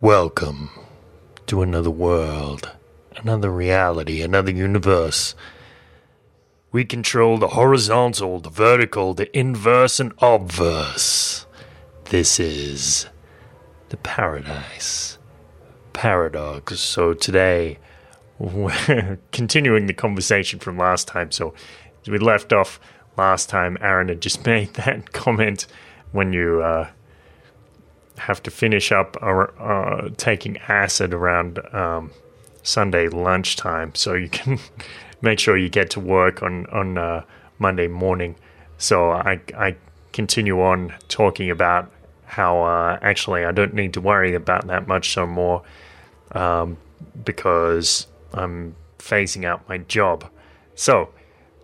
Welcome 0.00 0.70
to 1.46 1.60
another 1.60 1.90
world, 1.90 2.70
another 3.16 3.50
reality, 3.50 4.22
another 4.22 4.52
universe. 4.52 5.34
We 6.70 6.84
control 6.84 7.36
the 7.36 7.48
horizontal, 7.48 8.38
the 8.38 8.48
vertical, 8.48 9.12
the 9.12 9.36
inverse, 9.36 9.98
and 9.98 10.12
obverse. 10.18 11.46
This 12.04 12.38
is 12.38 13.08
the 13.88 13.96
paradise 13.96 15.18
paradox. 15.94 16.78
So 16.78 17.12
today, 17.12 17.80
we're 18.38 19.18
continuing 19.32 19.86
the 19.86 19.94
conversation 19.94 20.60
from 20.60 20.78
last 20.78 21.08
time. 21.08 21.32
So 21.32 21.54
we 22.06 22.18
left 22.18 22.52
off 22.52 22.78
last 23.16 23.48
time. 23.48 23.76
Aaron 23.80 24.10
had 24.10 24.20
just 24.20 24.46
made 24.46 24.74
that 24.74 25.12
comment 25.12 25.66
when 26.12 26.32
you. 26.32 26.62
Uh, 26.62 26.90
have 28.18 28.42
to 28.44 28.50
finish 28.50 28.92
up 28.92 29.16
uh, 29.22 29.26
uh, 29.26 30.08
taking 30.16 30.58
acid 30.68 31.14
around 31.14 31.58
um, 31.74 32.10
Sunday 32.62 33.08
lunchtime, 33.08 33.94
so 33.94 34.14
you 34.14 34.28
can 34.28 34.58
make 35.22 35.38
sure 35.38 35.56
you 35.56 35.68
get 35.68 35.90
to 35.90 36.00
work 36.00 36.42
on 36.42 36.66
on 36.66 36.98
uh, 36.98 37.24
Monday 37.58 37.88
morning. 37.88 38.36
So 38.78 39.10
I 39.10 39.40
I 39.56 39.76
continue 40.12 40.60
on 40.60 40.94
talking 41.08 41.50
about 41.50 41.90
how 42.24 42.62
uh, 42.62 42.98
actually 43.02 43.44
I 43.44 43.52
don't 43.52 43.74
need 43.74 43.94
to 43.94 44.00
worry 44.00 44.34
about 44.34 44.66
that 44.66 44.86
much 44.86 45.12
so 45.12 45.26
more 45.26 45.62
um, 46.32 46.76
because 47.24 48.06
I'm 48.32 48.74
phasing 48.98 49.44
out 49.44 49.68
my 49.68 49.78
job. 49.78 50.28
So 50.74 51.10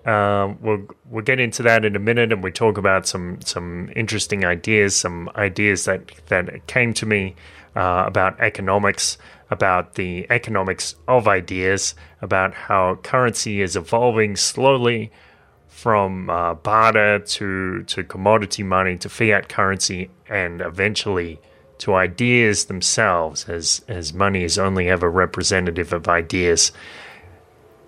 um, 0.06 0.58
we'll 0.60 0.86
we'll 1.08 1.24
get 1.24 1.40
into 1.40 1.62
that 1.62 1.84
in 1.84 1.96
a 1.96 1.98
minute, 1.98 2.32
and 2.32 2.42
we 2.42 2.50
talk 2.50 2.76
about 2.76 3.06
some 3.06 3.40
some 3.40 3.90
interesting 3.96 4.44
ideas, 4.44 4.94
some 4.94 5.30
ideas 5.36 5.86
that 5.86 6.12
that 6.26 6.66
came 6.66 6.92
to 6.94 7.06
me 7.06 7.34
uh, 7.74 8.04
about 8.06 8.38
economics, 8.40 9.16
about 9.50 9.94
the 9.94 10.26
economics 10.30 10.94
of 11.08 11.26
ideas, 11.26 11.94
about 12.20 12.52
how 12.54 12.96
currency 12.96 13.62
is 13.62 13.76
evolving 13.76 14.36
slowly 14.36 15.10
from 15.68 16.28
uh, 16.28 16.54
barter 16.54 17.18
to 17.18 17.82
to 17.84 18.04
commodity 18.04 18.62
money 18.62 18.98
to 18.98 19.08
fiat 19.08 19.48
currency, 19.48 20.10
and 20.28 20.60
eventually 20.60 21.40
to 21.78 21.94
ideas 21.94 22.66
themselves, 22.66 23.48
as 23.48 23.82
as 23.88 24.12
money 24.12 24.44
is 24.44 24.58
only 24.58 24.88
ever 24.90 25.10
representative 25.10 25.94
of 25.94 26.08
ideas. 26.08 26.72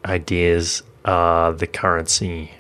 Ideas 0.05 0.83
uh, 1.07 1.53
the 1.53 1.67
currency 1.67 2.51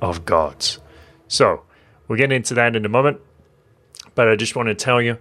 of 0.00 0.24
gods. 0.24 0.78
So 1.26 1.62
we'll 2.06 2.18
get 2.18 2.30
into 2.30 2.54
that 2.54 2.76
in 2.76 2.84
a 2.84 2.88
moment. 2.88 3.20
But 4.14 4.28
I 4.28 4.36
just 4.36 4.54
want 4.54 4.68
to 4.68 4.74
tell 4.74 5.02
you 5.02 5.18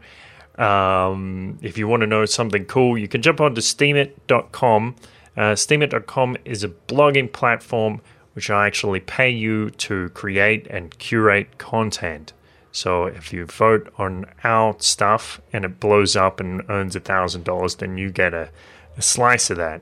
um, 0.63 1.57
if 1.61 1.77
you 1.77 1.88
want 1.88 2.01
to 2.01 2.07
know 2.07 2.25
something 2.25 2.65
cool, 2.65 2.97
you 2.97 3.07
can 3.07 3.21
jump 3.21 3.41
onto 3.41 3.61
steemit.com. 3.61 4.95
Uh, 5.35 5.41
steemit.com 5.53 6.38
is 6.45 6.63
a 6.63 6.69
blogging 6.69 7.31
platform 7.31 8.01
which 8.38 8.51
I 8.51 8.67
actually 8.67 8.99
pay 8.99 9.31
you 9.31 9.71
to 9.71 10.09
create 10.09 10.67
and 10.69 10.95
curate 10.99 11.57
content. 11.57 12.33
So 12.71 13.05
if 13.05 13.33
you 13.33 13.47
vote 13.47 13.91
on 13.97 14.25
our 14.43 14.75
stuff 14.77 15.41
and 15.51 15.65
it 15.65 15.79
blows 15.79 16.15
up 16.15 16.39
and 16.39 16.61
earns 16.69 16.95
a 16.95 16.99
thousand 16.99 17.45
dollars, 17.45 17.77
then 17.77 17.97
you 17.97 18.11
get 18.11 18.35
a, 18.35 18.51
a 18.95 19.01
slice 19.01 19.49
of 19.49 19.57
that. 19.57 19.81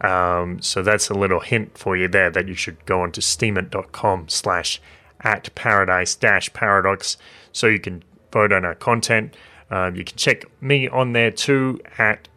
Um, 0.00 0.62
so 0.62 0.82
that's 0.82 1.10
a 1.10 1.14
little 1.14 1.40
hint 1.40 1.76
for 1.76 1.96
you 1.96 2.08
there 2.08 2.30
that 2.30 2.48
you 2.48 2.54
should 2.54 2.84
go 2.86 3.02
onto 3.02 3.20
steemit.com 3.20 4.28
slash 4.28 4.80
at 5.20 5.54
paradise 5.54 6.14
dash 6.14 6.50
paradox 6.52 7.18
so 7.52 7.66
you 7.66 7.78
can 7.78 8.02
vote 8.32 8.52
on 8.52 8.64
our 8.64 8.74
content. 8.74 9.36
Um, 9.70 9.94
you 9.94 10.04
can 10.04 10.16
check 10.16 10.44
me 10.62 10.88
on 10.88 11.12
there 11.12 11.30
too 11.30 11.80
at 11.98 12.28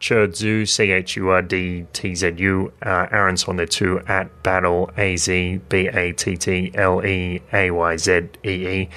Churdtzu, 0.00 0.66
C 0.66 0.90
H 0.92 1.16
U 1.16 1.28
R 1.28 1.42
D 1.42 1.86
T 1.92 2.14
Z 2.14 2.32
U. 2.38 2.72
Uh, 2.82 3.06
Aaron's 3.12 3.44
on 3.44 3.56
there 3.56 3.66
too 3.66 4.00
at 4.08 4.42
Battle 4.42 4.90
A 4.96 5.16
Z 5.16 5.60
B 5.68 5.88
A 5.88 6.12
T 6.12 6.36
T 6.36 6.70
L 6.74 7.04
E 7.04 7.42
A 7.52 7.70
Y 7.70 7.96
Z 7.96 8.28
E 8.44 8.48
E. 8.48 8.88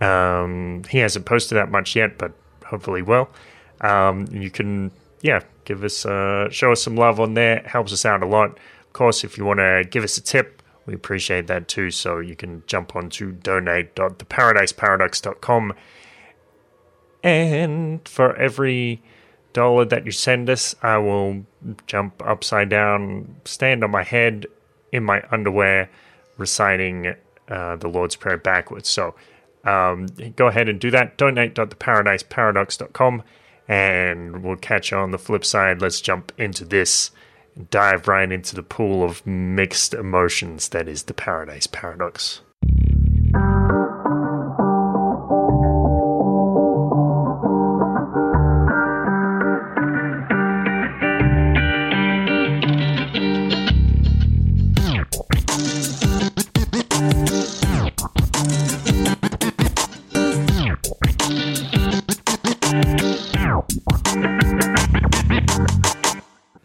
Um, 0.00 0.84
he 0.88 0.98
hasn't 0.98 1.26
posted 1.26 1.56
that 1.56 1.70
much 1.72 1.96
yet, 1.96 2.18
but 2.18 2.32
hopefully 2.64 3.02
will. 3.02 3.28
Um, 3.80 4.26
you 4.30 4.50
can, 4.50 4.92
yeah, 5.20 5.40
give 5.64 5.84
us 5.84 6.04
uh, 6.06 6.48
show 6.50 6.72
us 6.72 6.82
some 6.82 6.96
love 6.96 7.20
on 7.20 7.34
there. 7.34 7.62
Helps 7.66 7.92
us 7.92 8.04
out 8.04 8.20
a 8.22 8.26
lot. 8.26 8.50
Of 8.52 8.92
course, 8.92 9.22
if 9.24 9.38
you 9.38 9.44
want 9.44 9.60
to 9.60 9.84
give 9.88 10.02
us 10.04 10.16
a 10.16 10.22
tip, 10.22 10.62
we 10.86 10.94
appreciate 10.94 11.46
that 11.48 11.68
too. 11.68 11.90
So 11.90 12.18
you 12.18 12.36
can 12.36 12.62
jump 12.66 12.96
on 12.96 13.10
to 13.10 13.32
donate.theparadiseparadox.com. 13.32 15.74
And 17.22 18.08
for 18.08 18.34
every 18.36 19.02
dollar 19.52 19.84
that 19.86 20.06
you 20.06 20.12
send 20.12 20.48
us, 20.48 20.76
I 20.82 20.98
will 20.98 21.44
jump 21.86 22.22
upside 22.24 22.68
down, 22.68 23.40
stand 23.44 23.82
on 23.82 23.90
my 23.90 24.04
head 24.04 24.46
in 24.92 25.02
my 25.04 25.24
underwear, 25.30 25.90
reciting 26.36 27.14
uh, 27.48 27.76
the 27.76 27.88
Lord's 27.88 28.16
Prayer 28.16 28.38
backwards. 28.38 28.88
So 28.88 29.14
um, 29.64 30.06
go 30.36 30.46
ahead 30.46 30.68
and 30.68 30.78
do 30.80 30.92
that. 30.92 31.18
Donate.theparadiseparadox.com 31.18 33.24
and 33.68 34.42
we'll 34.42 34.56
catch 34.56 34.90
you 34.90 34.96
on 34.96 35.10
the 35.10 35.18
flip 35.18 35.44
side. 35.44 35.80
Let's 35.80 36.00
jump 36.00 36.32
into 36.38 36.64
this 36.64 37.10
dive 37.70 38.08
right 38.08 38.30
into 38.30 38.54
the 38.56 38.62
pool 38.62 39.04
of 39.04 39.26
mixed 39.26 39.92
emotions 39.94 40.70
that 40.70 40.88
is 40.88 41.04
the 41.04 41.14
Paradise 41.14 41.66
Paradox. 41.66 42.40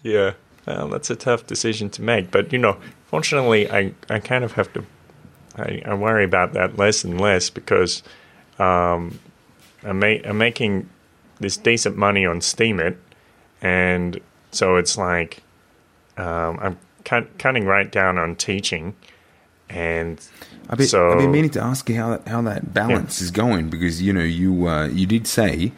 Yeah, 0.03 0.33
well, 0.67 0.89
that's 0.89 1.09
a 1.09 1.15
tough 1.15 1.47
decision 1.47 1.89
to 1.91 2.01
make. 2.01 2.29
But 2.29 2.53
you 2.53 2.59
know, 2.59 2.77
fortunately, 3.07 3.69
I, 3.71 3.93
I 4.09 4.19
kind 4.19 4.43
of 4.43 4.53
have 4.53 4.71
to. 4.73 4.85
I, 5.55 5.81
I 5.85 5.93
worry 5.93 6.25
about 6.25 6.53
that 6.53 6.77
less 6.77 7.03
and 7.03 7.19
less 7.19 7.49
because 7.49 8.03
um, 8.59 9.19
I'm, 9.83 9.99
ma- 9.99 10.21
I'm 10.25 10.37
making 10.37 10.89
this 11.39 11.57
decent 11.57 11.95
money 11.97 12.25
on 12.25 12.39
Steemit. 12.39 12.97
and 13.61 14.19
so 14.51 14.75
it's 14.77 14.97
like 14.97 15.41
um, 16.17 16.59
I'm 16.61 16.77
cut, 17.05 17.37
cutting 17.37 17.65
right 17.65 17.91
down 17.91 18.17
on 18.17 18.35
teaching, 18.35 18.95
and 19.69 20.19
I've 20.69 20.77
been, 20.77 20.87
so 20.87 21.11
I've 21.11 21.19
been 21.19 21.31
meaning 21.31 21.51
to 21.51 21.61
ask 21.61 21.89
you 21.89 21.95
how 21.95 22.11
that, 22.11 22.27
how 22.27 22.41
that 22.43 22.73
balance 22.73 23.21
is 23.21 23.31
going 23.31 23.69
because 23.69 24.01
you 24.01 24.13
know 24.13 24.23
you 24.23 24.67
uh, 24.67 24.87
you 24.87 25.05
did 25.05 25.27
say 25.27 25.71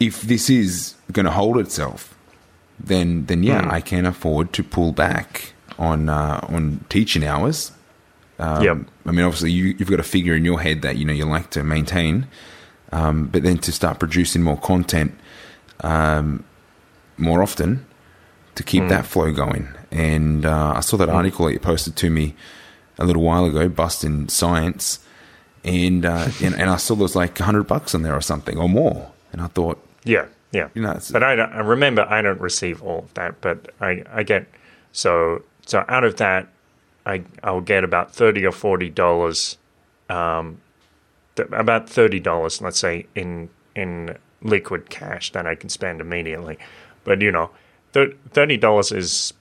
if 0.00 0.22
this 0.22 0.48
is 0.48 0.94
going 1.12 1.26
to 1.26 1.32
hold 1.32 1.58
itself, 1.58 2.17
then 2.80 3.26
then 3.26 3.42
yeah, 3.42 3.62
Mm. 3.62 3.72
I 3.72 3.80
can 3.80 4.06
afford 4.06 4.52
to 4.54 4.62
pull 4.62 4.92
back 4.92 5.52
on 5.78 6.08
uh, 6.08 6.40
on 6.48 6.84
teaching 6.88 7.24
hours. 7.24 7.72
Um, 8.38 8.62
Yep. 8.62 8.76
I 9.06 9.10
mean, 9.12 9.24
obviously, 9.24 9.50
you, 9.52 9.74
you've 9.78 9.90
got 9.90 10.00
a 10.00 10.04
figure 10.04 10.34
in 10.34 10.44
your 10.44 10.60
head 10.60 10.82
that 10.82 10.96
you 10.96 11.04
know 11.04 11.12
you 11.12 11.24
like 11.24 11.50
to 11.50 11.64
maintain, 11.64 12.26
um, 12.92 13.26
but 13.26 13.42
then 13.42 13.58
to 13.58 13.72
start 13.72 13.98
producing 13.98 14.42
more 14.42 14.56
content 14.58 15.12
um, 15.80 16.44
more 17.16 17.42
often 17.42 17.84
to 18.54 18.62
keep 18.62 18.82
Mm. 18.84 18.88
that 18.90 19.06
flow 19.06 19.32
going. 19.32 19.68
And 19.90 20.44
uh, 20.44 20.74
I 20.76 20.80
saw 20.80 20.96
that 20.98 21.08
article 21.08 21.46
that 21.46 21.52
you 21.52 21.58
posted 21.60 21.96
to 21.96 22.10
me 22.10 22.34
a 22.98 23.04
little 23.04 23.22
while 23.22 23.44
ago, 23.44 23.68
Busting 23.68 24.28
Science, 24.28 24.98
and 25.64 26.04
uh, 26.04 26.28
and, 26.42 26.54
and 26.54 26.68
I 26.70 26.76
saw 26.76 26.94
there 26.94 27.02
was 27.02 27.16
like 27.16 27.38
hundred 27.38 27.64
bucks 27.66 27.94
in 27.94 28.02
there 28.02 28.14
or 28.14 28.20
something 28.20 28.58
or 28.58 28.68
more, 28.68 29.10
and 29.32 29.40
I 29.40 29.46
thought, 29.48 29.78
yeah, 30.04 30.26
yeah. 30.52 30.68
you 30.74 30.82
know, 30.82 30.98
But 31.10 31.22
I, 31.22 31.36
don't, 31.36 31.52
I 31.52 31.60
remember 31.60 32.06
I 32.08 32.22
don't 32.22 32.40
receive 32.40 32.82
all 32.82 33.00
of 33.00 33.14
that, 33.14 33.40
but 33.40 33.70
I, 33.80 34.02
I 34.10 34.22
get 34.22 34.46
so 34.92 35.42
so 35.66 35.84
out 35.88 36.04
of 36.04 36.16
that 36.16 36.48
I 37.08 37.24
I'll 37.42 37.62
get 37.62 37.84
about 37.84 38.14
thirty 38.14 38.44
or 38.44 38.52
forty 38.52 38.90
dollars, 38.90 39.56
um, 40.10 40.60
th- 41.36 41.48
about 41.52 41.88
thirty 41.88 42.20
dollars, 42.20 42.60
let's 42.60 42.78
say 42.78 43.06
in 43.14 43.48
in 43.74 44.16
liquid 44.42 44.90
cash 44.90 45.32
that 45.32 45.46
I 45.46 45.54
can 45.54 45.70
spend 45.70 46.00
immediately. 46.00 46.58
But 47.04 47.22
you 47.22 47.32
know, 47.32 47.50
thir- 47.92 48.14
thirty 48.30 48.58
dollars 48.58 48.92
is 48.92 49.32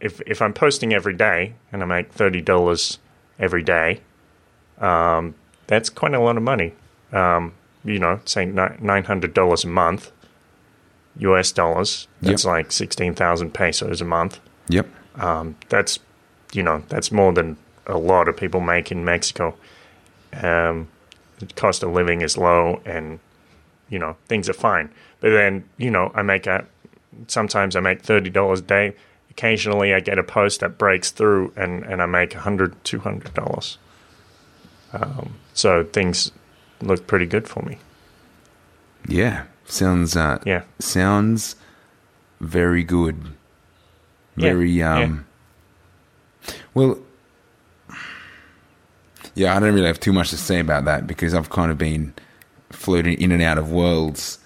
if 0.00 0.20
if 0.26 0.42
I'm 0.42 0.52
posting 0.52 0.92
every 0.92 1.14
day 1.14 1.54
and 1.72 1.82
I 1.82 1.86
make 1.86 2.12
thirty 2.12 2.40
dollars 2.40 2.98
every 3.38 3.62
day, 3.62 4.00
um, 4.78 5.36
that's 5.68 5.88
quite 5.88 6.14
a 6.14 6.20
lot 6.20 6.36
of 6.36 6.42
money. 6.42 6.74
Um, 7.12 7.54
you 7.84 8.00
know, 8.00 8.20
say 8.24 8.44
nine 8.44 9.04
hundred 9.04 9.34
dollars 9.34 9.62
a 9.64 9.68
month. 9.68 10.10
US 11.18 11.52
dollars. 11.52 12.06
That's 12.22 12.44
Yep. 12.44 12.50
like 12.54 12.72
sixteen 12.72 13.14
thousand 13.14 13.52
pesos 13.54 14.00
a 14.00 14.04
month. 14.04 14.38
yep, 14.68 14.86
Um, 15.16 15.56
that's 15.68 15.98
you 16.52 16.62
know 16.62 16.82
that's 16.88 17.10
more 17.12 17.32
than 17.32 17.56
a 17.86 17.98
lot 17.98 18.28
of 18.28 18.36
people 18.36 18.60
make 18.60 18.90
in 18.92 19.04
Mexico. 19.04 19.54
Um, 20.42 20.88
the 21.38 21.46
cost 21.56 21.82
of 21.82 21.92
living 21.92 22.20
is 22.20 22.36
low, 22.36 22.80
and 22.84 23.18
you 23.88 23.98
know 23.98 24.16
things 24.28 24.48
are 24.48 24.52
fine. 24.54 24.90
But 25.20 25.30
then 25.30 25.64
you 25.76 25.90
know 25.90 26.12
I 26.14 26.22
make 26.22 26.46
a 26.46 26.64
sometimes 27.26 27.74
I 27.76 27.80
make 27.80 28.02
thirty 28.02 28.30
dollars 28.30 28.60
a 28.60 28.62
day. 28.62 28.94
Occasionally 29.30 29.94
I 29.94 30.00
get 30.00 30.18
a 30.18 30.22
post 30.24 30.60
that 30.60 30.78
breaks 30.78 31.10
through 31.10 31.52
and 31.56 31.84
and 31.84 32.02
I 32.02 32.06
make 32.06 32.34
a 32.34 32.40
hundred 32.40 32.74
two 32.84 32.98
hundred 33.00 33.34
dollars. 33.34 33.78
Um, 34.92 35.34
so 35.54 35.84
things 35.84 36.32
look 36.80 37.06
pretty 37.06 37.26
good 37.26 37.46
for 37.48 37.62
me. 37.62 37.78
Yeah, 39.06 39.44
sounds 39.68 40.16
uh, 40.16 40.38
Yeah. 40.44 40.62
sounds 40.78 41.56
very 42.40 42.84
good. 42.84 43.16
Very 44.36 44.70
yeah. 44.70 44.98
um. 44.98 45.26
Well, 46.74 46.98
yeah, 49.34 49.56
I 49.56 49.60
don't 49.60 49.74
really 49.74 49.86
have 49.86 50.00
too 50.00 50.12
much 50.12 50.30
to 50.30 50.36
say 50.36 50.58
about 50.60 50.84
that 50.86 51.06
because 51.06 51.34
I've 51.34 51.50
kind 51.50 51.70
of 51.70 51.78
been 51.78 52.14
floating 52.70 53.20
in 53.20 53.32
and 53.32 53.42
out 53.42 53.58
of 53.58 53.70
worlds, 53.70 54.38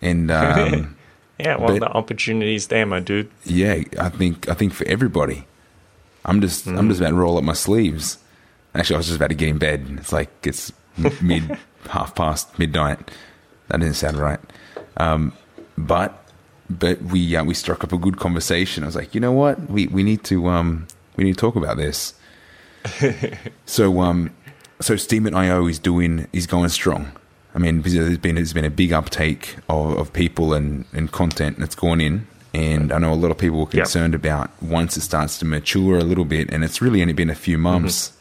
and 0.00 0.30
um, 0.30 0.96
Yeah, 1.38 1.56
well, 1.56 1.68
But- 1.68 1.80
the 1.80 1.88
opportunities 1.88 2.68
there, 2.68 2.86
my 2.86 3.00
dude. 3.00 3.30
yeah, 3.44 3.82
I 3.98 4.08
think 4.08 4.48
I 4.48 4.54
think 4.54 4.72
for 4.72 4.86
everybody, 4.86 5.46
I'm 6.24 6.40
just 6.40 6.66
I'm 6.66 6.76
Mm. 6.86 6.88
just 6.88 7.00
about 7.00 7.10
to 7.10 7.14
roll 7.16 7.36
up 7.38 7.44
my 7.44 7.52
sleeves. 7.52 8.18
Actually, 8.74 8.94
I 8.94 8.98
was 8.98 9.06
just 9.06 9.16
about 9.18 9.28
to 9.30 9.34
get 9.34 9.48
in 9.48 9.58
bed. 9.58 9.80
And 9.88 9.98
it's 9.98 10.12
like 10.12 10.30
it's 10.46 10.72
mid 11.22 11.58
half 11.90 12.14
past 12.14 12.58
midnight. 12.58 13.10
That 13.72 13.80
didn't 13.80 13.94
sound 13.96 14.18
right. 14.18 14.38
Um, 14.98 15.32
but 15.78 16.18
but 16.68 17.00
we 17.02 17.34
uh, 17.34 17.42
we 17.44 17.54
struck 17.54 17.82
up 17.82 17.92
a 17.92 17.98
good 17.98 18.18
conversation. 18.18 18.82
I 18.84 18.86
was 18.86 18.96
like, 18.96 19.14
you 19.14 19.20
know 19.20 19.32
what, 19.32 19.68
we 19.70 19.86
we 19.88 20.02
need 20.02 20.22
to 20.24 20.46
um 20.48 20.86
we 21.16 21.24
need 21.24 21.32
to 21.34 21.40
talk 21.40 21.56
about 21.56 21.78
this. 21.78 22.14
so 23.66 24.00
um 24.00 24.30
so 24.80 24.94
Steemit.io 24.94 25.66
is 25.66 25.78
doing 25.78 26.26
is 26.32 26.46
going 26.46 26.68
strong. 26.68 27.12
I 27.54 27.58
mean, 27.58 27.82
there's 27.82 28.18
been 28.18 28.34
there's 28.36 28.52
been 28.52 28.64
a 28.64 28.70
big 28.70 28.92
uptake 28.92 29.56
of, 29.68 29.96
of 29.98 30.12
people 30.12 30.54
and, 30.54 30.84
and 30.92 31.10
content 31.12 31.58
that's 31.58 31.74
gone 31.74 32.00
in, 32.00 32.26
and 32.54 32.92
I 32.92 32.98
know 32.98 33.12
a 33.12 33.14
lot 33.14 33.30
of 33.30 33.38
people 33.38 33.58
were 33.60 33.66
concerned 33.66 34.14
about 34.14 34.50
once 34.62 34.96
it 34.96 35.02
starts 35.02 35.38
to 35.38 35.44
mature 35.44 35.98
a 35.98 36.04
little 36.04 36.24
bit, 36.24 36.50
and 36.50 36.64
it's 36.64 36.80
really 36.80 37.00
only 37.02 37.12
been 37.12 37.30
a 37.30 37.34
few 37.34 37.58
months 37.58 38.12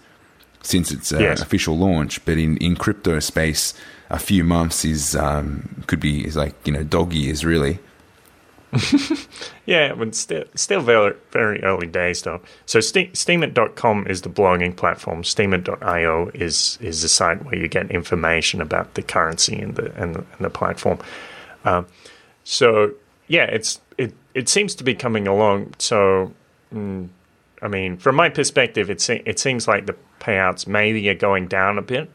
since 0.64 0.92
its 0.92 1.12
uh, 1.12 1.16
Mm-hmm. 1.16 1.24
Yes. 1.24 1.42
official 1.42 1.78
launch. 1.78 2.24
But 2.26 2.38
in, 2.38 2.58
in 2.58 2.76
crypto 2.76 3.20
space, 3.20 3.74
a 4.12 4.20
few 4.20 4.44
months 4.44 4.86
is 4.86 5.16
um, 5.16 5.84
could 5.88 6.00
be 6.00 6.26
is 6.26 6.36
like 6.36 6.56
you 6.66 6.74
know 6.74 6.84
dog 6.84 7.14
years 7.14 7.44
really. 7.44 7.80
Yeah, 9.72 9.94
but 9.94 10.16
still, 10.16 10.44
still 10.56 10.82
very, 10.82 11.16
very 11.32 11.64
early 11.64 11.88
days 11.88 12.24
though. 12.24 12.42
So 12.66 12.82
Ste- 12.82 13.14
Steemit.com 13.14 14.08
is 14.08 14.22
the 14.22 14.30
blogging 14.30 14.76
platform. 14.76 15.24
Steemit.io 15.24 16.32
is 16.34 16.78
is 16.82 17.04
the 17.04 17.08
site 17.08 17.46
where 17.46 17.56
you 17.56 17.70
get 17.70 17.92
information 17.92 18.60
about 18.62 18.96
the 18.96 19.02
currency 19.02 19.58
and 19.60 19.76
the 19.76 19.94
and 19.96 20.16
the, 20.16 20.20
and 20.20 20.40
the 20.40 20.50
platform. 20.50 21.00
Um, 21.64 21.86
so 22.44 22.92
yeah, 23.28 23.46
it's 23.46 23.80
it 23.98 24.14
it 24.34 24.50
seems 24.50 24.76
to 24.76 24.84
be 24.84 24.96
coming 24.96 25.28
along. 25.28 25.74
So 25.78 26.34
mm, 26.74 27.08
I 27.62 27.68
mean, 27.68 27.98
from 27.98 28.16
my 28.16 28.30
perspective, 28.30 28.90
it 28.90 29.00
se- 29.00 29.24
it 29.26 29.40
seems 29.40 29.70
like 29.70 29.86
the 29.86 29.96
payouts 30.20 30.68
maybe 30.68 31.08
are 31.10 31.16
going 31.16 31.48
down 31.48 31.78
a 31.78 31.82
bit, 31.82 32.10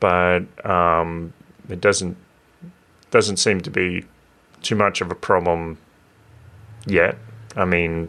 but 0.00 0.42
um, 0.64 1.32
it 1.70 1.80
doesn't 1.80 2.16
doesn't 3.10 3.38
seem 3.38 3.60
to 3.60 3.70
be 3.70 4.04
too 4.62 4.76
much 4.76 5.00
of 5.00 5.10
a 5.10 5.14
problem 5.14 5.78
yet. 6.86 7.16
I 7.56 7.64
mean, 7.64 8.08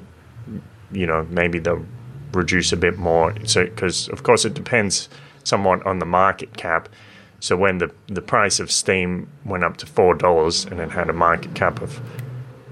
you 0.92 1.08
know, 1.08 1.26
maybe 1.30 1.60
they'll 1.60 1.86
reduce 2.34 2.72
a 2.72 2.78
bit 2.78 2.98
more. 2.98 3.34
So, 3.46 3.66
because 3.66 4.10
of 4.10 4.24
course 4.24 4.46
it 4.46 4.54
depends 4.54 5.10
somewhat 5.44 5.86
on 5.86 6.00
the 6.00 6.06
market 6.06 6.58
cap. 6.58 6.90
So 7.40 7.58
when 7.58 7.80
the 7.80 7.92
the 8.08 8.22
price 8.22 8.60
of 8.60 8.72
Steem 8.72 9.28
went 9.46 9.64
up 9.64 9.78
to 9.78 9.86
four 9.86 10.16
dollars 10.16 10.66
and 10.66 10.80
it 10.80 10.92
had 10.92 11.10
a 11.10 11.14
market 11.14 11.56
cap 11.56 11.82
of 11.82 12.00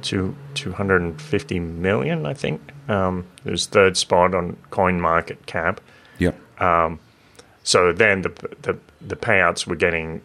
two 0.02 0.36
two 0.54 0.74
hundred 0.74 1.02
and 1.02 1.22
fifty 1.22 1.60
million, 1.60 2.26
I 2.26 2.34
think 2.34 2.62
um, 2.88 3.26
it 3.46 3.52
was 3.52 3.66
third 3.66 3.98
spot 3.98 4.36
on 4.36 4.58
CoinMarketCap. 4.72 5.80
Yep. 6.20 6.36
So 7.64 7.94
then 7.94 8.22
the 8.22 8.30
the 8.62 8.78
the 9.02 9.16
payouts 9.16 9.68
were 9.68 9.76
getting 9.76 10.22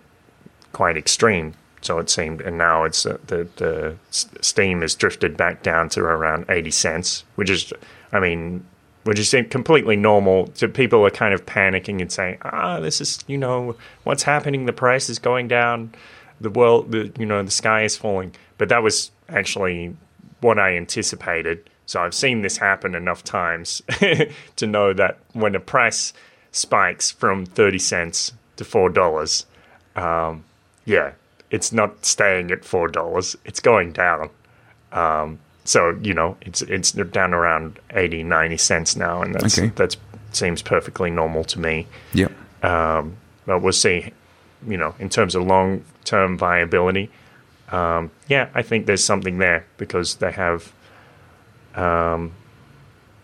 quite 0.75 0.99
extreme. 0.99 1.55
So 1.81 1.99
it 1.99 2.11
seemed, 2.11 2.41
and 2.41 2.59
now 2.59 2.85
it's 2.85 3.07
uh, 3.07 3.19
the 3.27 3.49
the 3.57 3.97
Steem 4.11 4.83
has 4.83 4.95
drifted 4.95 5.37
back 5.37 5.63
down 5.63 5.89
to 5.91 6.01
around 6.01 6.47
eighty 6.49 6.71
cents, 6.71 7.25
which 7.37 7.51
is, 7.51 7.73
I 8.13 8.21
mean, 8.21 8.65
which 9.05 9.19
is 9.19 9.35
completely 9.51 9.97
normal. 9.97 10.51
So 10.55 10.69
people 10.69 11.05
are 11.07 11.11
kind 11.11 11.35
of 11.35 11.45
panicking 11.47 12.01
and 12.01 12.11
saying, 12.11 12.39
ah, 12.43 12.81
this 12.81 13.01
is 13.01 13.23
you 13.27 13.39
know 13.39 13.77
what's 14.05 14.23
happening. 14.23 14.67
The 14.67 14.73
price 14.73 15.09
is 15.09 15.19
going 15.19 15.49
down. 15.49 15.95
The 16.41 16.51
world, 16.51 16.91
the 16.91 17.13
you 17.19 17.27
know, 17.27 17.43
the 17.43 17.51
sky 17.51 17.83
is 17.85 17.97
falling. 17.97 18.35
But 18.59 18.69
that 18.71 18.83
was 18.83 19.11
actually 19.29 19.97
what 20.41 20.59
I 20.59 20.77
anticipated. 20.77 21.69
So 21.87 22.01
I've 22.01 22.15
seen 22.15 22.43
this 22.43 22.57
happen 22.57 22.95
enough 22.95 23.25
times 23.25 23.83
to 24.57 24.67
know 24.67 24.93
that 24.95 25.19
when 25.33 25.55
a 25.55 25.61
price 25.61 26.13
spikes 26.51 27.11
from 27.11 27.45
30 27.45 27.79
cents 27.79 28.33
to 28.57 28.65
$4, 28.65 29.45
um, 29.97 30.45
yeah, 30.85 31.13
it's 31.51 31.73
not 31.73 32.05
staying 32.05 32.51
at 32.51 32.63
$4, 32.63 33.37
it's 33.45 33.61
going 33.61 33.93
down. 33.93 34.31
Um, 34.93 35.39
so, 35.65 35.99
you 36.03 36.13
know, 36.15 36.37
it's 36.43 36.61
it's 36.63 36.93
down 36.93 37.33
around 37.33 37.79
80, 37.91 38.23
90 38.23 38.57
cents 38.59 38.97
now, 38.97 39.23
and 39.23 39.35
that's 39.35 39.59
Okay. 39.59 39.73
that's 39.75 39.97
seems 40.33 40.61
perfectly 40.63 41.11
normal 41.11 41.45
to 41.45 41.59
me. 41.59 41.87
Yep. 42.13 42.33
Um, 42.65 43.17
but 43.47 43.61
we'll 43.61 43.73
see, 43.73 44.13
you 44.67 44.77
know, 44.77 44.95
in 44.99 45.09
terms 45.09 45.35
of 45.35 45.43
long 45.47 45.85
term 46.05 46.37
viability. 46.37 47.11
Um, 47.73 48.11
yeah, 48.29 48.49
I 48.55 48.63
think 48.63 48.87
there's 48.87 49.03
something 49.03 49.39
there 49.39 49.65
because 49.79 50.17
they 50.17 50.33
have, 50.33 50.73
um, 51.75 52.33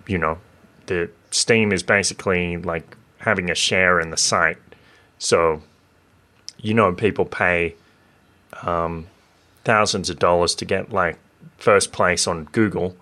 you 0.07 0.19
know, 0.19 0.39
the 0.87 1.11
Steem 1.31 1.73
is 1.73 1.83
basically 1.83 2.57
like 2.57 2.97
having 3.19 3.51
a 3.51 3.55
share 3.55 4.01
in 4.01 4.11
the 4.11 4.17
site. 4.17 4.57
So, 5.19 5.62
you 6.62 6.75
know, 6.75 6.93
people 6.93 7.25
pay 7.25 7.75
um, 8.62 9.07
thousands 9.65 10.11
of 10.11 10.19
dollars 10.19 10.55
to 10.57 10.65
get 10.65 10.93
like 10.93 11.19
first 11.59 11.93
place 11.93 12.27
on 12.27 12.45
Google, 12.53 12.97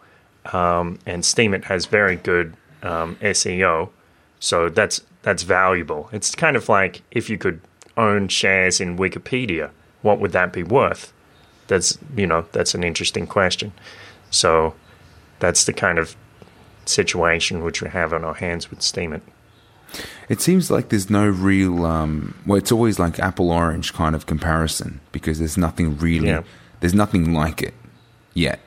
um, 0.53 0.99
and 1.07 1.23
Steemit 1.23 1.65
has 1.65 1.87
very 1.87 2.17
good 2.17 2.55
um, 2.83 3.17
SEO. 3.17 3.91
So 4.41 4.69
that's 4.69 5.03
that's 5.23 5.43
valuable. 5.43 6.09
It's 6.13 6.35
kind 6.35 6.57
of 6.57 6.69
like 6.69 7.03
if 7.11 7.29
you 7.29 7.39
could 7.39 7.61
own 7.97 8.29
shares 8.29 8.81
in 8.81 8.97
Wikipedia, 8.97 9.71
what 10.03 10.21
would 10.21 10.33
that 10.33 10.53
be 10.53 10.63
worth? 10.63 11.13
That's 11.67 11.99
you 12.17 12.27
know 12.27 12.47
that's 12.53 12.75
an 12.75 12.85
interesting 12.85 13.27
question. 13.27 13.73
So 14.31 14.75
that's 15.41 15.65
the 15.65 15.73
kind 15.73 15.99
of 15.99 16.17
situation 16.85 17.62
which 17.62 17.83
we 17.83 17.88
have 17.91 18.12
on 18.12 18.25
our 18.25 18.35
hands 18.35 18.71
with 18.71 18.81
Steemit. 18.81 19.21
It 20.28 20.40
seems 20.40 20.71
like 20.71 20.90
there's 20.90 21.09
no 21.11 21.26
real, 21.26 21.85
um, 21.87 22.35
well, 22.47 22.59
it's 22.59 22.71
always 22.73 22.99
like 22.99 23.18
apple 23.18 23.50
orange 23.50 23.92
kind 23.95 24.14
of 24.14 24.26
comparison 24.26 25.00
because 25.12 25.38
there's 25.38 25.57
nothing 25.57 25.97
really, 25.99 26.28
Yeah. 26.28 26.42
there's 26.80 26.95
nothing 26.95 27.33
like 27.33 27.62
it 27.62 27.75
yet 28.35 28.61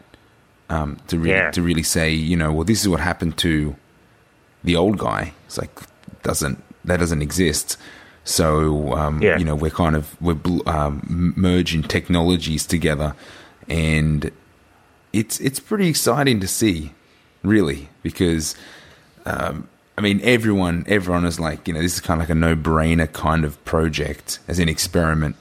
um, 0.70 0.98
to 1.08 1.18
really 1.18 1.32
Yeah. 1.32 1.52
to 1.52 1.62
really 1.62 1.84
say, 1.84 2.12
you 2.14 2.36
know, 2.36 2.52
well, 2.52 2.64
this 2.64 2.82
is 2.82 2.88
what 2.90 3.00
happened 3.00 3.38
to 3.38 3.76
the 4.64 4.76
old 4.76 4.98
guy. 4.98 5.34
It's 5.46 5.58
like 5.58 5.72
doesn't 6.24 6.64
that 6.86 6.98
doesn't 7.00 7.22
exist. 7.22 7.78
So 8.24 8.94
um, 8.94 9.22
Yeah. 9.22 9.38
you 9.38 9.46
know, 9.46 9.56
we're 9.56 9.70
kind 9.72 9.96
of 9.96 10.20
we're 10.22 10.34
bl- 10.36 10.68
um, 10.68 11.34
merging 11.36 11.84
technologies 11.84 12.66
together, 12.66 13.14
and 13.68 14.32
it's 15.14 15.40
it's 15.40 15.60
pretty 15.60 15.88
exciting 15.88 16.40
to 16.40 16.48
see, 16.48 16.94
really, 17.44 17.90
because 18.04 18.56
um, 19.26 19.68
I 19.98 20.02
mean, 20.02 20.22
everyone 20.24 20.86
everyone 20.88 21.26
is 21.26 21.40
like, 21.40 21.68
you 21.68 21.74
know, 21.74 21.82
this 21.82 21.94
is 21.94 22.00
kind 22.00 22.22
of 22.22 22.28
like 22.28 22.36
a 22.36 22.40
no 22.40 22.56
brainer 22.56 23.12
kind 23.12 23.44
of 23.44 23.64
project 23.66 24.40
as 24.48 24.60
an 24.60 24.70
experiment. 24.70 25.36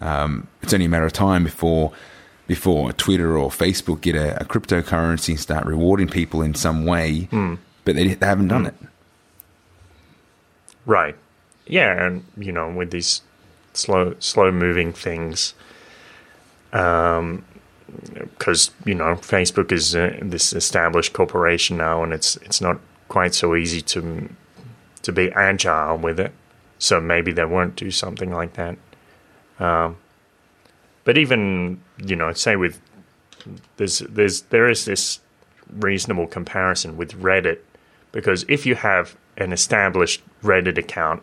Um, 0.00 0.48
it's 0.62 0.72
only 0.72 0.86
a 0.86 0.88
matter 0.88 1.06
of 1.06 1.12
time 1.12 1.44
before 1.44 1.92
before 2.46 2.92
Twitter 2.92 3.38
or 3.38 3.48
Facebook 3.48 4.02
get 4.02 4.14
a, 4.16 4.40
a 4.40 4.44
cryptocurrency 4.44 5.30
and 5.30 5.40
start 5.40 5.64
rewarding 5.64 6.08
people 6.08 6.42
in 6.42 6.54
some 6.54 6.84
way, 6.84 7.28
but 7.84 7.96
they, 7.96 8.08
they 8.14 8.26
haven't 8.26 8.48
done 8.48 8.66
it. 8.66 8.74
Right. 10.86 11.16
Yeah, 11.66 12.04
and 12.04 12.24
you 12.36 12.52
know, 12.52 12.70
with 12.70 12.90
these 12.90 13.22
slow 13.72 14.14
slow 14.18 14.52
moving 14.52 14.92
things, 14.92 15.54
um, 16.72 17.44
because 18.18 18.70
you 18.84 18.94
know, 18.94 19.14
Facebook 19.16 19.72
is 19.72 19.96
uh, 19.96 20.18
this 20.20 20.52
established 20.52 21.14
corporation 21.14 21.78
now, 21.78 22.02
and 22.02 22.12
it's 22.12 22.36
it's 22.38 22.60
not 22.60 22.80
quite 23.14 23.32
so 23.32 23.54
easy 23.54 23.80
to 23.80 24.28
to 25.02 25.12
be 25.12 25.30
agile 25.32 25.96
with 25.96 26.18
it. 26.18 26.32
So 26.80 27.00
maybe 27.00 27.30
they 27.30 27.44
won't 27.44 27.76
do 27.76 27.92
something 27.92 28.32
like 28.32 28.54
that. 28.54 28.76
Um, 29.60 29.98
but 31.04 31.16
even 31.16 31.80
you 31.96 32.16
know, 32.16 32.32
say 32.32 32.56
with 32.56 32.80
there's 33.76 34.00
there's 34.00 34.42
there 34.54 34.68
is 34.68 34.84
this 34.84 35.20
reasonable 35.70 36.26
comparison 36.26 36.96
with 36.96 37.12
Reddit 37.12 37.60
because 38.10 38.44
if 38.48 38.66
you 38.66 38.74
have 38.74 39.16
an 39.36 39.52
established 39.52 40.20
Reddit 40.42 40.76
account 40.76 41.22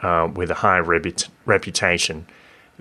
uh, 0.00 0.28
with 0.38 0.50
a 0.50 0.60
high 0.66 0.82
reput- 0.92 1.30
reputation, 1.46 2.26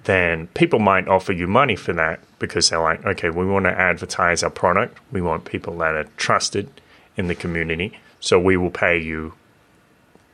then 0.03 0.47
people 0.47 0.79
might 0.79 1.07
offer 1.07 1.31
you 1.31 1.47
money 1.47 1.77
for 1.77 1.93
that 1.93 2.19
because 2.39 2.69
they're 2.69 2.87
like, 2.91 3.05
okay, 3.05 3.29
we 3.29 3.45
want 3.45 3.65
to 3.67 3.71
advertise 3.89 4.43
our 4.43 4.49
product. 4.49 4.97
We 5.13 5.21
want 5.21 5.45
people 5.45 5.77
that 5.77 5.95
are 5.95 6.09
trusted 6.17 6.67
in 7.15 7.27
the 7.27 7.35
community. 7.35 7.97
So 8.19 8.39
we 8.39 8.57
will 8.57 8.71
pay 8.71 8.97
you 8.99 9.33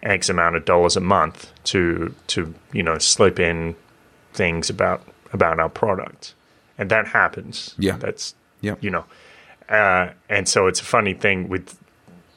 X 0.02 0.30
amount 0.30 0.56
of 0.56 0.66
dollars 0.66 0.96
a 0.96 1.02
month 1.02 1.52
to 1.66 2.13
to 2.28 2.54
you 2.72 2.84
know 2.84 2.98
slip 2.98 3.40
in 3.40 3.75
things 4.34 4.70
about 4.70 5.02
about 5.32 5.60
our 5.60 5.70
product, 5.70 6.34
and 6.78 6.90
that 6.90 7.08
happens. 7.08 7.75
Yeah. 7.78 7.98
that's 7.98 8.36
Yeah. 8.62 8.75
you 8.82 8.90
know, 8.90 9.06
uh, 9.70 10.10
and 10.30 10.48
so 10.48 10.68
it's 10.68 10.82
a 10.82 10.86
funny 10.86 11.13
thing 11.13 11.50
with 11.50 11.78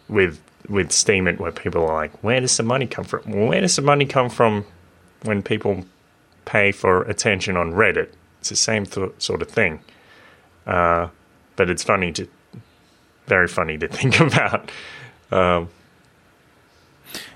with 0.08 0.40
with 0.68 0.88
Steemit 0.90 1.38
where 1.38 1.52
people 1.52 1.82
are 1.84 1.94
like, 1.94 2.22
where 2.24 2.40
does 2.40 2.56
the 2.56 2.62
money 2.62 2.86
come 2.86 3.04
from? 3.04 3.22
Where 3.46 3.60
does 3.60 3.76
the 3.76 3.82
money 3.82 4.04
come 4.06 4.30
from 4.30 4.64
when 5.22 5.42
people 5.42 5.84
pay 6.44 6.72
for 6.72 7.02
attention 7.02 7.56
on 7.56 7.72
Reddit? 7.72 8.10
It's 8.40 8.50
the 8.50 8.56
same 8.56 8.86
th- 8.86 9.12
sort 9.18 9.42
of 9.42 9.48
thing, 9.48 9.80
uh, 10.66 11.08
but 11.56 11.68
it's 11.70 11.82
funny 11.82 12.12
to 12.12 12.28
very 13.26 13.48
funny 13.48 13.76
to 13.78 13.88
think 13.98 14.20
about. 14.20 14.70
Um, 15.30 15.68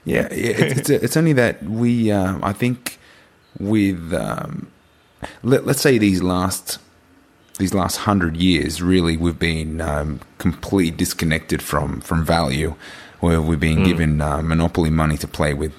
Yeah, 0.04 0.28
yeah 0.30 0.30
it's, 0.30 0.80
it's, 0.80 0.90
it's 0.90 1.16
only 1.16 1.32
that 1.34 1.62
we, 1.62 2.10
um, 2.10 2.40
I 2.42 2.52
think, 2.52 2.98
with 3.58 4.12
um, 4.14 4.70
let, 5.42 5.66
let's 5.66 5.80
say 5.80 5.98
these 5.98 6.22
last 6.22 6.78
these 7.58 7.74
last 7.74 7.96
hundred 7.98 8.36
years, 8.38 8.80
really, 8.80 9.16
we've 9.18 9.38
been 9.38 9.80
um, 9.82 10.20
completely 10.38 10.96
disconnected 10.96 11.60
from 11.62 12.00
from 12.00 12.24
value, 12.24 12.74
where 13.20 13.40
we've 13.42 13.60
been 13.60 13.84
given 13.84 14.20
uh, 14.22 14.40
monopoly 14.40 14.88
money 14.90 15.18
to 15.18 15.28
play 15.28 15.52
with, 15.52 15.74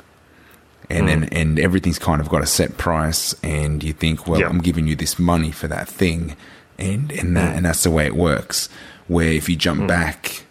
and 0.89 1.07
then 1.07 1.23
and 1.31 1.57
everything's 1.59 1.97
kind 1.97 2.21
of 2.21 2.29
got 2.29 2.43
a 2.43 2.45
set 2.45 2.77
price, 2.77 3.33
and 3.41 3.83
you 3.83 3.93
think, 3.93 4.27
well, 4.27 4.39
Yeah. 4.39 4.47
I'm 4.49 4.59
giving 4.59 4.85
you 4.87 4.95
this 4.95 5.17
money 5.17 5.51
for 5.51 5.67
that 5.69 5.87
thing, 5.87 6.35
and 6.77 7.11
and 7.11 7.35
that 7.35 7.55
and 7.55 7.65
that's 7.65 7.83
the 7.83 7.89
way 7.91 8.05
it 8.05 8.15
works. 8.15 8.69
Where 9.07 9.31
if 9.31 9.49
you 9.49 9.55
jump 9.55 9.87
back, 9.87 10.43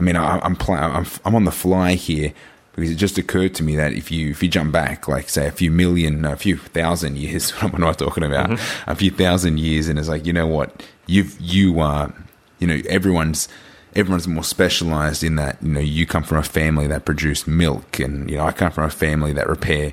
I 0.00 0.02
mean, 0.02 0.16
I, 0.16 0.38
I'm, 0.38 0.56
pl- 0.56 0.74
I'm 0.74 1.06
I'm 1.24 1.34
on 1.34 1.44
the 1.44 1.50
fly 1.52 1.92
here 1.94 2.32
because 2.74 2.90
it 2.90 2.94
just 2.94 3.18
occurred 3.18 3.54
to 3.56 3.62
me 3.62 3.76
that 3.76 3.92
if 3.92 4.10
you 4.10 4.30
if 4.30 4.42
you 4.42 4.48
jump 4.48 4.72
back, 4.72 5.06
like 5.06 5.28
say 5.28 5.46
a 5.46 5.52
few 5.52 5.70
million, 5.70 6.24
a 6.24 6.36
few 6.36 6.56
thousand 6.56 7.18
years, 7.18 7.50
what 7.62 7.74
am 7.74 7.84
I 7.84 7.92
talking 7.92 8.24
about? 8.24 8.50
Mm-hmm. 8.50 8.90
A 8.90 8.94
few 8.94 9.10
thousand 9.10 9.58
years, 9.58 9.88
and 9.88 9.98
it's 9.98 10.08
like 10.08 10.24
you 10.24 10.32
know 10.32 10.46
what 10.46 10.82
you've 11.06 11.38
you 11.38 11.80
are, 11.80 12.14
you 12.58 12.66
know, 12.66 12.80
everyone's 12.88 13.48
everyone's 13.94 14.26
more 14.26 14.44
specialized 14.44 15.22
in 15.22 15.36
that. 15.36 15.58
You 15.62 15.68
know, 15.68 15.80
you 15.80 16.06
come 16.06 16.22
from 16.22 16.38
a 16.38 16.42
family 16.42 16.86
that 16.86 17.04
produce 17.04 17.46
milk, 17.46 17.98
and 18.00 18.30
you 18.30 18.38
know, 18.38 18.44
I 18.46 18.52
come 18.52 18.72
from 18.72 18.84
a 18.84 18.90
family 18.90 19.34
that 19.34 19.48
repair 19.48 19.92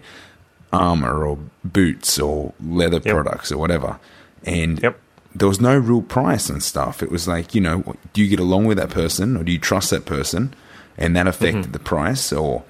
armor 0.71 1.25
or 1.25 1.37
boots 1.65 2.17
or 2.17 2.53
leather 2.63 3.01
products 3.01 3.51
or 3.51 3.57
whatever, 3.57 3.99
and 4.45 4.81
Yep. 4.81 4.99
There 5.39 5.47
was 5.47 5.61
no 5.61 5.77
real 5.77 6.01
price 6.01 6.49
and 6.49 6.61
stuff. 6.61 7.03
It 7.03 7.11
was 7.11 7.27
like, 7.27 7.55
you 7.55 7.61
know, 7.61 7.95
do 8.13 8.23
you 8.23 8.29
get 8.29 8.39
along 8.39 8.65
with 8.65 8.77
that 8.77 8.89
person 8.89 9.37
or 9.37 9.43
do 9.43 9.51
you 9.51 9.59
trust 9.59 9.89
that 9.91 10.05
person? 10.05 10.53
And 10.97 11.15
that 11.15 11.27
affected 11.27 11.63
Mm-hmm. 11.63 11.71
the 11.73 11.79
price 11.79 12.33
or 12.33 12.63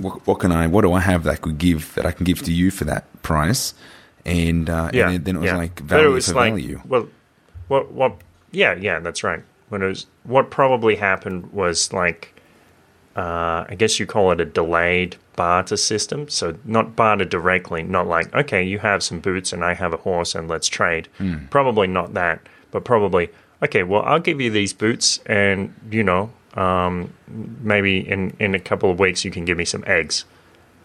what, 0.00 0.26
what 0.26 0.38
can 0.40 0.52
I, 0.52 0.66
what 0.66 0.82
do 0.82 0.92
I 0.92 1.00
have 1.00 1.24
that 1.24 1.32
I 1.32 1.36
could 1.36 1.58
give, 1.58 1.94
that 1.94 2.04
I 2.04 2.12
can 2.12 2.24
give 2.24 2.42
to 2.42 2.52
you 2.52 2.70
for 2.70 2.84
that 2.84 3.04
price? 3.22 3.74
And, 4.24 4.68
uh, 4.68 4.90
yeah, 4.92 5.10
and 5.10 5.24
then 5.24 5.36
it 5.36 5.40
was 5.40 5.50
yeah. 5.50 5.56
like 5.56 5.80
value 5.80 6.10
was 6.10 6.28
for 6.28 6.34
like, 6.34 6.52
value. 6.52 6.80
Well, 6.84 7.08
what 7.68 7.92
what? 7.92 8.16
Yeah, 8.50 8.74
yeah, 8.74 8.98
that's 9.00 9.22
right. 9.22 9.42
When 9.68 9.82
it 9.82 9.86
was, 9.86 10.06
what 10.24 10.50
probably 10.50 10.96
happened 10.96 11.52
was 11.52 11.92
like, 11.92 12.34
uh, 13.16 13.64
I 13.68 13.74
guess 13.76 13.98
you 13.98 14.06
call 14.06 14.30
it 14.32 14.40
a 14.40 14.44
delayed 14.44 15.16
barter 15.36 15.76
system. 15.76 16.28
So 16.28 16.56
not 16.64 16.96
barter 16.96 17.24
directly, 17.24 17.82
not 17.82 18.06
like 18.06 18.34
okay, 18.34 18.62
you 18.62 18.78
have 18.78 19.02
some 19.02 19.20
boots 19.20 19.52
and 19.52 19.64
I 19.64 19.74
have 19.74 19.92
a 19.92 19.98
horse 19.98 20.34
and 20.34 20.48
let's 20.48 20.68
trade. 20.68 21.08
Hmm. 21.18 21.46
Probably 21.50 21.86
not 21.86 22.14
that, 22.14 22.40
but 22.70 22.84
probably 22.84 23.30
okay. 23.62 23.82
Well, 23.82 24.02
I'll 24.02 24.20
give 24.20 24.40
you 24.40 24.50
these 24.50 24.72
boots, 24.72 25.20
and 25.26 25.74
you 25.90 26.02
know, 26.02 26.30
um, 26.54 27.12
maybe 27.26 27.98
in 27.98 28.34
in 28.38 28.54
a 28.54 28.60
couple 28.60 28.90
of 28.90 28.98
weeks 28.98 29.24
you 29.24 29.30
can 29.30 29.44
give 29.44 29.58
me 29.58 29.64
some 29.64 29.84
eggs, 29.86 30.24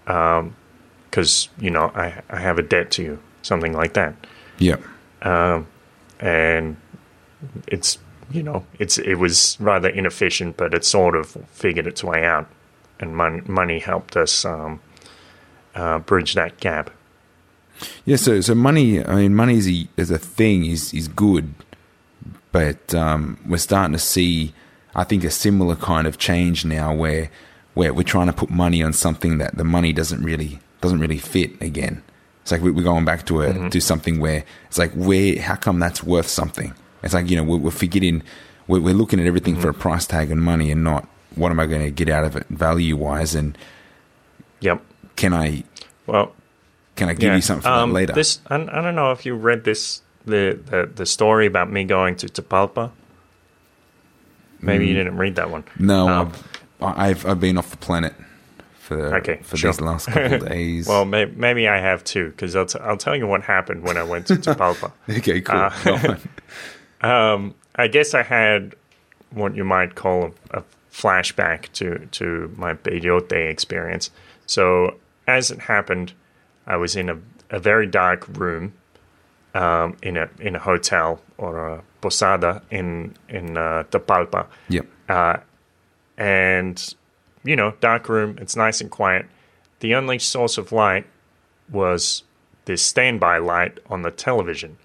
because 0.05 1.49
you 1.59 1.69
know 1.69 1.91
I 1.95 2.21
I 2.29 2.39
have 2.39 2.57
a 2.57 2.63
debt 2.63 2.91
to 2.91 3.03
you, 3.03 3.19
something 3.41 3.73
like 3.73 3.93
that 3.93 4.15
Yeah. 4.59 4.77
Um, 5.21 5.67
and 6.19 6.77
it's 7.67 7.97
you 8.33 8.43
know 8.43 8.65
it's 8.79 8.97
it 8.97 9.15
was 9.15 9.57
rather 9.59 9.87
inefficient, 9.89 10.57
but 10.57 10.73
it 10.73 10.83
sort 10.83 11.15
of 11.15 11.27
figured 11.51 11.87
its 11.87 12.03
way 12.03 12.25
out, 12.25 12.47
and 12.99 13.15
mon- 13.15 13.43
money 13.47 13.79
helped 13.79 14.17
us 14.17 14.43
um, 14.45 14.79
uh, 15.75 15.99
bridge 15.99 16.33
that 16.33 16.59
gap. 16.59 16.89
Yeah. 18.05 18.17
So, 18.17 18.39
so 18.41 18.53
money, 18.55 19.03
I 19.03 19.15
mean, 19.15 19.35
money 19.35 19.57
is 19.57 19.67
a, 19.67 19.87
is 19.97 20.11
a 20.11 20.19
thing 20.19 20.65
is, 20.65 20.93
is 20.93 21.07
good, 21.07 21.53
but, 22.51 22.93
um, 22.93 23.37
we're 23.47 23.57
starting 23.57 23.93
to 23.93 23.99
see, 23.99 24.53
I 24.95 25.03
think, 25.03 25.23
a 25.23 25.31
similar 25.31 25.75
kind 25.75 26.05
of 26.07 26.17
change 26.17 26.65
now 26.65 26.93
where, 26.93 27.29
where 27.73 27.93
we're 27.93 28.03
trying 28.03 28.27
to 28.27 28.33
put 28.33 28.51
money 28.51 28.83
on 28.83 28.93
something 28.93 29.39
that 29.39 29.57
the 29.57 29.63
money 29.63 29.91
doesn't 29.91 30.23
really, 30.23 30.59
doesn't 30.81 30.99
really 30.99 31.17
fit 31.17 31.59
again. 31.61 32.03
It's 32.43 32.51
like 32.51 32.61
we- 32.61 32.71
we're 32.71 32.83
going 32.83 33.05
back 33.05 33.25
to 33.25 33.41
a, 33.41 33.69
to 33.71 33.81
something 33.81 34.19
where 34.19 34.45
it's 34.67 34.77
like, 34.77 34.91
where, 34.93 35.41
how 35.41 35.55
come 35.55 35.79
that's 35.79 36.03
worth 36.03 36.27
something? 36.27 36.73
It's 37.03 37.13
like, 37.13 37.29
you 37.29 37.35
know, 37.35 37.43
we're, 37.43 37.57
we're 37.57 37.71
forgetting, 37.71 38.23
we're, 38.67 38.79
we're 38.81 38.93
looking 38.93 39.19
at 39.19 39.25
everything 39.25 39.55
for 39.59 39.69
a 39.69 39.73
price 39.73 40.05
tag 40.07 40.31
and 40.31 40.41
money 40.41 40.71
and 40.71 40.83
not 40.83 41.07
what 41.35 41.51
am 41.51 41.59
I 41.59 41.65
going 41.65 41.81
to 41.83 41.91
get 41.91 42.09
out 42.09 42.23
of 42.23 42.35
it 42.35 42.47
value 42.47 42.95
wise? 42.95 43.35
And 43.35 43.57
Yep. 44.61 44.81
can 45.15 45.33
I, 45.33 45.63
Well, 46.07 46.33
can 46.95 47.09
I 47.09 47.13
give 47.13 47.23
yeah. 47.31 47.35
you 47.35 47.41
something 47.41 47.63
for 47.63 47.69
um, 47.69 47.91
later? 47.91 48.13
This 48.13 48.39
I, 48.47 48.55
I 48.55 48.81
don't 48.81 48.95
know 48.95 49.11
if 49.11 49.25
you 49.25 49.35
read 49.35 49.63
this 49.63 50.01
the, 50.25 50.57
the 50.67 50.89
the 50.95 51.05
story 51.05 51.45
about 51.47 51.69
me 51.71 51.83
going 51.83 52.15
to 52.17 52.27
Tapalpa. 52.27 52.91
Maybe 54.61 54.87
you 54.87 54.93
didn't 54.93 55.17
read 55.17 55.35
that 55.35 55.49
one. 55.49 55.65
No, 55.77 56.07
Um, 56.07 56.31
I've, 56.81 56.97
I've 56.97 57.25
I've 57.25 57.39
been 57.41 57.57
off 57.57 57.69
the 57.71 57.77
planet 57.77 58.13
for 58.79 59.15
Okay, 59.17 59.39
for 59.43 59.57
sure. 59.57 59.71
these 59.71 59.81
last 59.81 60.05
couple 60.07 60.35
of 60.35 60.47
days. 60.49 60.87
Well, 60.87 61.03
may, 61.03 61.25
maybe 61.25 61.67
I 61.67 61.79
have 61.79 62.03
too, 62.05 62.29
because 62.29 62.55
I'll, 62.55 62.65
t- 62.65 62.79
I'll 62.79 62.95
tell 62.97 63.15
you 63.17 63.27
what 63.27 63.41
happened 63.41 63.83
when 63.83 63.97
I 63.97 64.03
went 64.03 64.27
to 64.27 64.35
Tapalpa. 64.37 64.91
okay, 65.09 65.41
cool. 65.41 65.57
uh. 65.57 66.17
Um, 67.03 67.55
I 67.75 67.87
guess 67.87 68.13
I 68.13 68.23
had 68.23 68.75
what 69.31 69.55
you 69.55 69.63
might 69.63 69.95
call 69.95 70.31
a, 70.51 70.59
a 70.59 70.63
flashback 70.91 71.71
to, 71.73 72.05
to 72.11 72.53
my 72.55 72.73
Peyote 72.73 73.49
experience. 73.49 74.09
So, 74.45 74.95
as 75.27 75.51
it 75.51 75.59
happened, 75.59 76.13
I 76.67 76.77
was 76.77 76.95
in 76.95 77.09
a, 77.09 77.17
a 77.49 77.59
very 77.59 77.87
dark 77.87 78.27
room 78.37 78.73
um, 79.53 79.97
in 80.01 80.17
a 80.17 80.29
in 80.39 80.55
a 80.55 80.59
hotel 80.59 81.21
or 81.37 81.67
a 81.67 81.83
posada 82.01 82.61
in 82.71 83.15
in 83.29 83.57
uh, 83.57 83.83
Tapalpa, 83.91 84.47
Yep. 84.69 84.85
and 86.17 86.95
you 87.43 87.55
know, 87.55 87.73
dark 87.81 88.07
room. 88.09 88.37
It's 88.39 88.55
nice 88.55 88.81
and 88.81 88.89
quiet. 88.89 89.25
The 89.79 89.95
only 89.95 90.19
source 90.19 90.57
of 90.57 90.71
light 90.71 91.05
was 91.69 92.23
this 92.65 92.81
standby 92.81 93.39
light 93.39 93.79
on 93.89 94.01
the 94.03 94.11
television, 94.11 94.77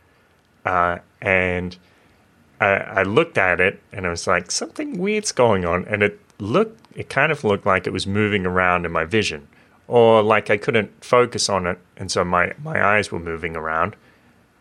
uh, 0.64 0.98
and 1.20 1.76
I, 2.60 2.66
I 2.66 3.02
looked 3.02 3.38
at 3.38 3.60
it 3.60 3.80
and 3.92 4.06
I 4.06 4.10
was 4.10 4.26
like, 4.26 4.50
something 4.50 4.98
weird's 4.98 5.32
going 5.32 5.64
on, 5.64 5.84
and 5.86 6.02
it 6.02 6.20
looked, 6.38 6.80
it 6.96 7.08
kind 7.08 7.32
of 7.32 7.44
looked 7.44 7.66
like 7.66 7.86
it 7.86 7.92
was 7.92 8.06
moving 8.06 8.46
around 8.46 8.84
in 8.86 8.92
my 8.92 9.04
vision, 9.04 9.48
or 9.86 10.22
like 10.22 10.50
I 10.50 10.56
couldn't 10.56 11.04
focus 11.04 11.48
on 11.48 11.66
it, 11.66 11.78
and 11.96 12.10
so 12.10 12.24
my 12.24 12.52
my 12.62 12.84
eyes 12.84 13.12
were 13.12 13.18
moving 13.18 13.56
around, 13.56 13.96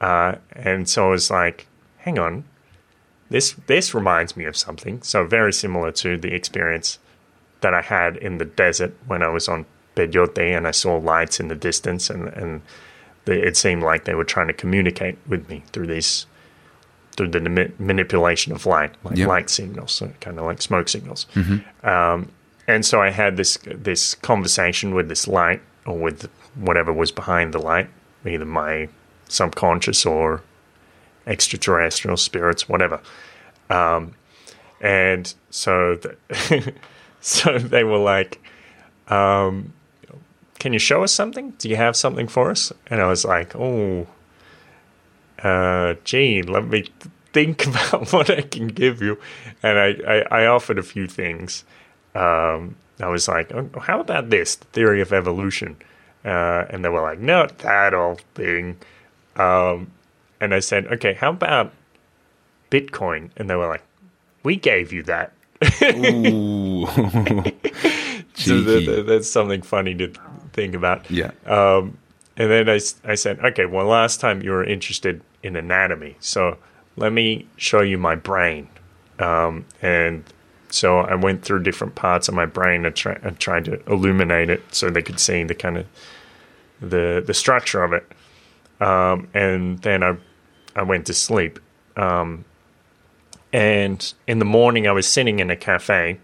uh, 0.01 0.35
and 0.51 0.87
so 0.87 1.07
I 1.07 1.11
was 1.11 1.31
like, 1.31 1.67
hang 1.97 2.19
on, 2.19 2.43
this 3.29 3.55
this 3.67 3.93
reminds 3.93 4.37
me 4.37 4.45
of 4.45 4.55
something. 4.55 5.01
So 5.01 5.25
very 5.25 5.53
similar 5.53 5.91
to 5.93 6.17
the 6.17 6.33
experience 6.33 6.99
that 7.61 7.73
I 7.73 7.81
had 7.81 8.17
in 8.17 8.37
the 8.37 8.45
desert 8.45 8.93
when 9.07 9.23
I 9.23 9.29
was 9.29 9.47
on 9.47 9.65
Peyote 9.95 10.55
and 10.55 10.67
I 10.67 10.71
saw 10.71 10.97
lights 10.97 11.39
in 11.39 11.47
the 11.47 11.55
distance, 11.55 12.09
and 12.09 12.27
and 12.29 12.61
they, 13.25 13.41
it 13.41 13.57
seemed 13.57 13.83
like 13.83 14.05
they 14.05 14.15
were 14.15 14.23
trying 14.23 14.47
to 14.47 14.53
communicate 14.53 15.17
with 15.27 15.49
me 15.49 15.63
through 15.71 15.87
these 15.87 16.27
through 17.17 17.27
the 17.29 17.41
ma- 17.41 17.73
manipulation 17.79 18.53
of 18.53 18.65
light, 18.65 18.93
like 19.03 19.17
Yep. 19.17 19.27
light 19.27 19.49
signals, 19.49 19.91
so 19.91 20.11
kind 20.21 20.37
of 20.39 20.45
like 20.45 20.61
smoke 20.61 20.87
signals. 20.87 21.25
Um, 21.83 22.31
and 22.67 22.85
so 22.85 23.01
I 23.01 23.09
had 23.09 23.35
this 23.37 23.57
this 23.65 24.13
conversation 24.15 24.93
with 24.95 25.09
this 25.09 25.27
light, 25.27 25.61
or 25.85 25.97
with 25.97 26.29
whatever 26.55 26.93
was 26.93 27.11
behind 27.11 27.53
the 27.53 27.59
light, 27.59 27.89
either 28.25 28.45
my 28.45 28.87
subconscious 29.29 30.05
or 30.05 30.41
extraterrestrial 31.25 32.17
spirits, 32.17 32.69
whatever. 32.69 32.99
Um, 33.69 34.13
and 34.79 35.33
so, 35.49 35.95
the, 35.95 36.73
so 37.21 37.57
they 37.57 37.83
were 37.83 37.97
like, 37.97 38.39
um, 39.09 39.73
"Can 40.59 40.73
you 40.73 40.79
show 40.79 41.03
us 41.03 41.11
something? 41.11 41.51
Do 41.57 41.69
you 41.69 41.75
have 41.77 41.95
something 41.95 42.27
for 42.27 42.51
us?" 42.51 42.71
And 42.87 43.01
I 43.01 43.07
was 43.07 43.25
like, 43.25 43.55
"Oh, 43.55 44.07
uh, 45.43 45.95
gee, 46.03 46.41
let 46.41 46.67
me 46.67 46.85
think 47.33 47.65
about 47.67 48.11
what 48.13 48.29
I 48.29 48.41
can 48.41 48.67
give 48.67 49.01
you." 49.01 49.19
And 49.63 49.79
I, 49.79 49.95
I, 50.07 50.43
I 50.43 50.45
offered 50.47 50.77
a 50.79 50.83
few 50.83 51.07
things. 51.07 51.63
Um, 52.15 52.75
I 52.99 53.07
was 53.07 53.27
like, 53.27 53.53
oh, 53.53 53.69
"How 53.79 53.99
about 53.99 54.29
this? 54.29 54.55
The 54.55 54.65
theory 54.65 55.01
of 55.01 55.13
evolution?" 55.13 55.77
Uh, 56.25 56.65
and 56.69 56.83
they 56.83 56.89
were 56.89 57.01
like, 57.01 57.19
"No, 57.19 57.47
that 57.47 57.93
old 57.93 58.21
thing." 58.35 58.77
Um, 59.35 59.91
and 60.39 60.53
I 60.53 60.59
said, 60.59 60.87
okay, 60.87 61.13
how 61.13 61.29
about 61.31 61.73
Bitcoin? 62.71 63.29
And 63.37 63.49
they 63.49 63.55
were 63.55 63.67
like, 63.67 63.83
we 64.43 64.55
gave 64.55 64.91
you 64.93 65.03
that. 65.03 65.33
Ooh. 65.83 66.87
So 68.39 68.63
th- 68.63 68.65
Cheeky. 68.65 68.85
th- 68.85 69.05
that's 69.07 69.27
something 69.29 69.63
funny 69.63 69.95
to 69.95 70.11
think 70.53 70.75
about. 70.75 71.09
Yeah. 71.09 71.31
Um, 71.47 71.97
and 72.37 72.51
then 72.51 72.69
I, 72.69 72.79
I 73.03 73.15
said, 73.15 73.39
okay, 73.43 73.65
well, 73.65 73.87
last 73.87 74.19
time 74.19 74.43
you 74.43 74.51
were 74.51 74.63
interested 74.63 75.21
in 75.43 75.55
anatomy. 75.55 76.15
So 76.19 76.57
let 76.95 77.13
me 77.13 77.47
show 77.57 77.81
you 77.81 77.97
my 77.97 78.15
brain. 78.15 78.69
Um, 79.19 79.65
and 79.81 80.23
so 80.69 80.99
I 80.99 81.15
went 81.15 81.43
through 81.43 81.63
different 81.63 81.95
parts 81.95 82.27
of 82.27 82.33
my 82.33 82.45
brain 82.45 82.85
and, 82.85 82.95
try, 82.95 83.17
and 83.23 83.39
tried 83.39 83.65
to 83.65 83.81
illuminate 83.89 84.49
it 84.49 84.63
so 84.73 84.89
they 84.89 85.01
could 85.01 85.19
see 85.19 85.43
the 85.43 85.55
kind 85.55 85.77
of 85.77 85.85
the 86.79 87.23
the 87.25 87.33
structure 87.33 87.83
of 87.83 87.93
it. 87.93 88.05
Um, 88.79 89.27
and 89.33 89.79
then 89.79 90.03
I 90.03 90.17
I 90.75 90.83
went 90.83 91.07
to 91.07 91.13
sleep. 91.13 91.59
Um, 91.95 92.45
and 93.51 94.13
in 94.27 94.39
the 94.39 94.45
morning, 94.45 94.87
I 94.87 94.91
was 94.91 95.07
sitting 95.07 95.39
in 95.39 95.49
a 95.49 95.55
cafe, 95.55 96.19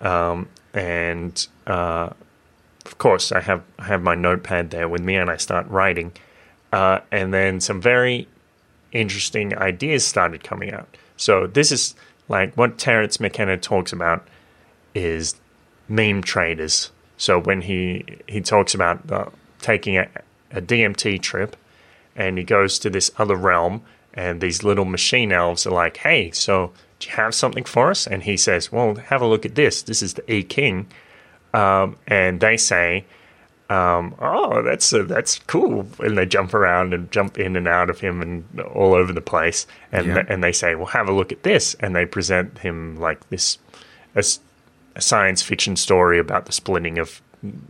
um, 0.00 0.48
and 0.74 1.46
uh, 1.66 2.10
of 2.84 2.98
course, 2.98 3.32
I 3.32 3.40
have 3.40 3.62
I 3.78 3.84
have 3.84 4.02
my 4.02 4.14
notepad 4.14 4.70
there 4.70 4.88
with 4.88 5.00
me, 5.00 5.16
and 5.16 5.30
I 5.30 5.36
start 5.36 5.66
writing. 5.68 6.12
Uh, 6.72 7.00
and 7.10 7.34
then 7.34 7.60
some 7.60 7.80
very 7.80 8.26
interesting 8.92 9.56
ideas 9.56 10.04
started 10.04 10.42
coming 10.42 10.72
out. 10.72 10.96
So 11.16 11.46
this 11.46 11.70
is 11.70 11.94
like 12.28 12.54
what 12.54 12.78
Terence 12.78 13.20
McKenna 13.20 13.56
talks 13.56 13.92
about 13.92 14.26
is 14.94 15.36
meme 15.88 16.22
traders. 16.22 16.90
So 17.16 17.38
when 17.38 17.62
he 17.62 18.04
he 18.26 18.40
talks 18.40 18.74
about 18.74 19.32
taking 19.60 19.96
a, 19.96 20.08
a 20.50 20.60
DMT 20.60 21.20
trip, 21.20 21.56
and 22.16 22.38
he 22.38 22.44
goes 22.44 22.78
to 22.80 22.90
this 22.90 23.10
other 23.18 23.36
realm, 23.36 23.82
and 24.14 24.40
these 24.40 24.62
little 24.64 24.84
machine 24.84 25.32
elves 25.32 25.66
are 25.66 25.70
like, 25.70 25.98
"Hey, 25.98 26.30
so 26.32 26.72
do 26.98 27.08
you 27.08 27.14
have 27.14 27.34
something 27.34 27.64
for 27.64 27.90
us?" 27.90 28.06
And 28.06 28.22
he 28.22 28.36
says, 28.36 28.72
"Well, 28.72 28.96
have 28.96 29.22
a 29.22 29.26
look 29.26 29.46
at 29.46 29.54
this. 29.54 29.82
This 29.82 30.02
is 30.02 30.14
the 30.14 30.32
E 30.32 30.42
King," 30.42 30.88
um, 31.54 31.96
and 32.06 32.40
they 32.40 32.56
say, 32.56 33.04
um, 33.72 34.14
"Oh, 34.18 34.62
that's 34.62 34.92
uh, 34.92 35.04
that's 35.14 35.38
cool," 35.46 35.86
and 35.98 36.16
they 36.18 36.26
jump 36.26 36.52
around 36.54 36.92
and 36.94 37.10
jump 37.10 37.38
in 37.38 37.56
and 37.56 37.66
out 37.68 37.88
of 37.90 38.00
him 38.00 38.20
and 38.22 38.60
all 38.74 38.94
over 38.94 39.12
the 39.12 39.20
place, 39.34 39.66
and 39.92 40.06
Yeah. 40.06 40.24
and 40.28 40.42
they 40.42 40.52
say, 40.52 40.74
"Well, 40.74 40.86
have 40.98 41.08
a 41.08 41.12
look 41.12 41.32
at 41.32 41.42
this," 41.42 41.74
and 41.80 41.94
they 41.96 42.06
present 42.06 42.58
him 42.58 42.96
like 42.96 43.20
this, 43.30 43.58
as 44.14 44.40
a 44.96 45.00
science 45.00 45.42
fiction 45.42 45.76
story 45.76 46.18
about 46.18 46.46
the 46.46 46.52
splitting 46.52 46.98
of 46.98 47.20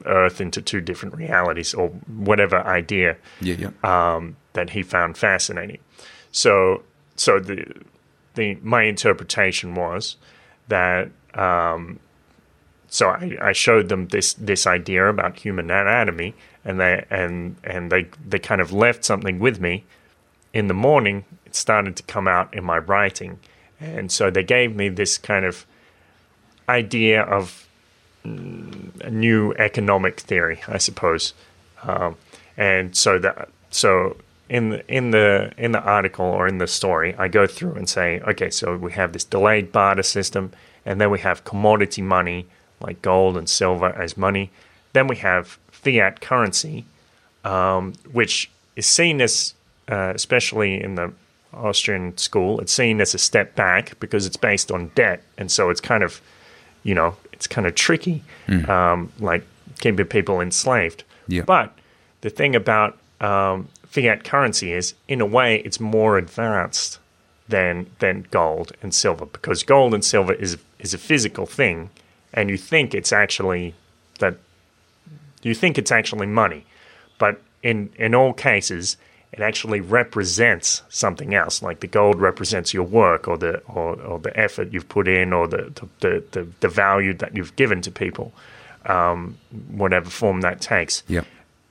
Earth 0.05 0.41
into 0.41 0.61
two 0.61 0.81
different 0.81 1.15
realities, 1.17 1.73
or 1.75 1.89
whatever 2.29 2.59
idea 2.67 3.17
Yeah, 3.41 3.57
yeah. 3.59 3.71
um, 4.15 4.37
that 4.53 4.71
he 4.71 4.83
found 4.83 5.17
fascinating. 5.17 5.79
So, 6.31 6.83
so 7.17 7.39
the 7.39 7.65
the 8.35 8.59
my 8.63 8.83
interpretation 8.85 9.75
was 9.75 10.17
that 10.69 11.09
um, 11.35 11.99
so 12.93 13.09
I, 13.09 13.39
I 13.41 13.53
showed 13.53 13.89
them 13.89 14.09
this 14.09 14.35
this 14.35 14.67
idea 14.67 15.09
about 15.09 15.39
human 15.39 15.71
anatomy, 15.71 16.35
and 16.63 16.79
they 16.79 17.07
and 17.09 17.57
and 17.65 17.91
they 17.91 18.07
they 18.29 18.39
kind 18.39 18.61
of 18.61 18.71
left 18.71 19.03
something 19.03 19.39
with 19.39 19.59
me. 19.61 19.85
In 20.53 20.67
the 20.67 20.75
morning, 20.75 21.25
it 21.47 21.57
started 21.57 21.97
to 21.97 22.03
come 22.03 22.29
out 22.29 22.53
in 22.53 22.65
my 22.65 22.77
writing, 22.77 23.39
and 23.81 24.13
so 24.13 24.31
they 24.31 24.45
gave 24.45 24.77
me 24.77 24.91
this 24.91 25.17
kind 25.17 25.47
of 25.47 25.65
idea 26.69 27.23
of 27.23 27.67
mm, 28.27 29.01
a 29.01 29.11
new 29.11 29.55
economic 29.55 30.21
theory, 30.21 30.61
I 30.69 30.77
suppose. 30.77 31.33
Um, 31.85 32.17
and 32.59 32.95
so 32.95 33.19
that 33.21 33.49
so 33.71 34.19
in 34.51 34.83
in 34.87 35.13
the 35.13 35.51
in 35.57 35.73
the 35.73 35.81
article 35.81 36.27
or 36.27 36.47
in 36.47 36.59
the 36.59 36.67
story, 36.67 37.15
I 37.17 37.29
go 37.29 37.47
through 37.47 37.73
and 37.73 37.89
say, 37.89 38.21
okay, 38.21 38.51
so 38.51 38.77
we 38.77 38.93
have 38.93 39.15
this 39.15 39.25
delayed 39.25 39.73
barter 39.73 40.03
system, 40.03 40.53
and 40.85 41.01
then 41.01 41.11
we 41.11 41.21
have 41.21 41.45
commodity 41.45 42.03
money 42.03 42.49
like 42.83 43.01
gold 43.03 43.37
and 43.37 43.49
silver 43.49 43.89
as 43.89 44.17
money. 44.17 44.51
Then 44.93 45.07
we 45.07 45.17
have 45.17 45.59
fiat 45.71 46.21
currency, 46.21 46.85
um, 47.45 47.95
which 48.13 48.51
is 48.77 48.87
seen 48.87 49.21
as, 49.21 49.55
uh, 49.89 50.13
especially 50.15 50.83
in 50.83 50.95
the 50.97 51.13
Austrian 51.55 52.17
school, 52.17 52.61
it's 52.61 52.73
seen 52.73 53.01
as 53.01 53.15
a 53.15 53.19
step 53.19 53.55
back 53.55 53.99
because 54.01 54.27
it's 54.27 54.37
based 54.37 54.71
on 54.73 54.91
debt, 54.95 55.23
and 55.37 55.51
so 55.51 55.71
it's 55.71 55.81
kind 55.81 56.03
of, 56.03 56.21
you 56.83 56.95
know, 56.95 57.17
it's 57.33 57.47
kind 57.47 57.67
of 57.67 57.75
tricky, 57.75 58.23
um, 58.69 59.13
like 59.19 59.45
keeping 59.81 60.07
people 60.07 60.41
enslaved. 60.41 61.05
Yeah. 61.29 61.43
But 61.43 61.73
the 62.23 62.31
thing 62.31 62.57
about 62.57 62.99
um, 63.21 63.69
fiat 63.87 64.25
currency 64.25 64.73
is, 64.73 64.95
in 65.09 65.21
a 65.21 65.27
way, 65.27 65.57
it's 65.59 65.81
more 65.81 66.17
advanced 66.19 66.99
than 67.49 67.87
than 67.99 68.25
gold 68.31 68.73
and 68.83 68.95
silver 68.95 69.27
because 69.27 69.63
gold 69.63 69.93
and 69.93 70.05
silver 70.05 70.33
is 70.33 70.57
is 70.79 70.95
a 70.95 70.99
physical 70.99 71.45
thing, 71.45 71.91
and 72.35 72.51
you 72.51 72.57
think 72.57 72.95
it's 72.95 73.13
actually 73.13 73.75
that 74.19 74.37
you 75.43 75.55
think 75.55 75.79
it's 75.79 75.93
actually 75.93 76.27
money, 76.27 76.65
but 77.19 77.41
in 77.63 77.91
in 77.97 78.15
all 78.15 78.33
cases, 78.33 78.97
it 79.33 79.41
actually 79.41 79.81
represents 79.81 80.83
something 80.89 81.35
else. 81.35 81.63
Like 81.63 81.81
the 81.81 81.87
gold 81.87 82.21
represents 82.21 82.73
your 82.75 82.85
work 82.85 83.29
or 83.29 83.37
the 83.39 83.59
or, 83.67 84.01
or 84.01 84.19
the 84.19 84.37
effort 84.39 84.73
you've 84.73 84.89
put 84.89 85.09
in 85.09 85.33
or 85.33 85.49
the 85.49 85.73
the, 86.01 86.23
the 86.31 86.47
the 86.61 86.69
value 86.69 87.15
that 87.15 87.37
you've 87.37 87.57
given 87.57 87.81
to 87.83 87.91
people, 87.91 88.33
um, 88.87 89.37
whatever 89.71 90.11
form 90.11 90.41
that 90.43 90.61
takes 90.61 91.03
Yep. 91.09 91.27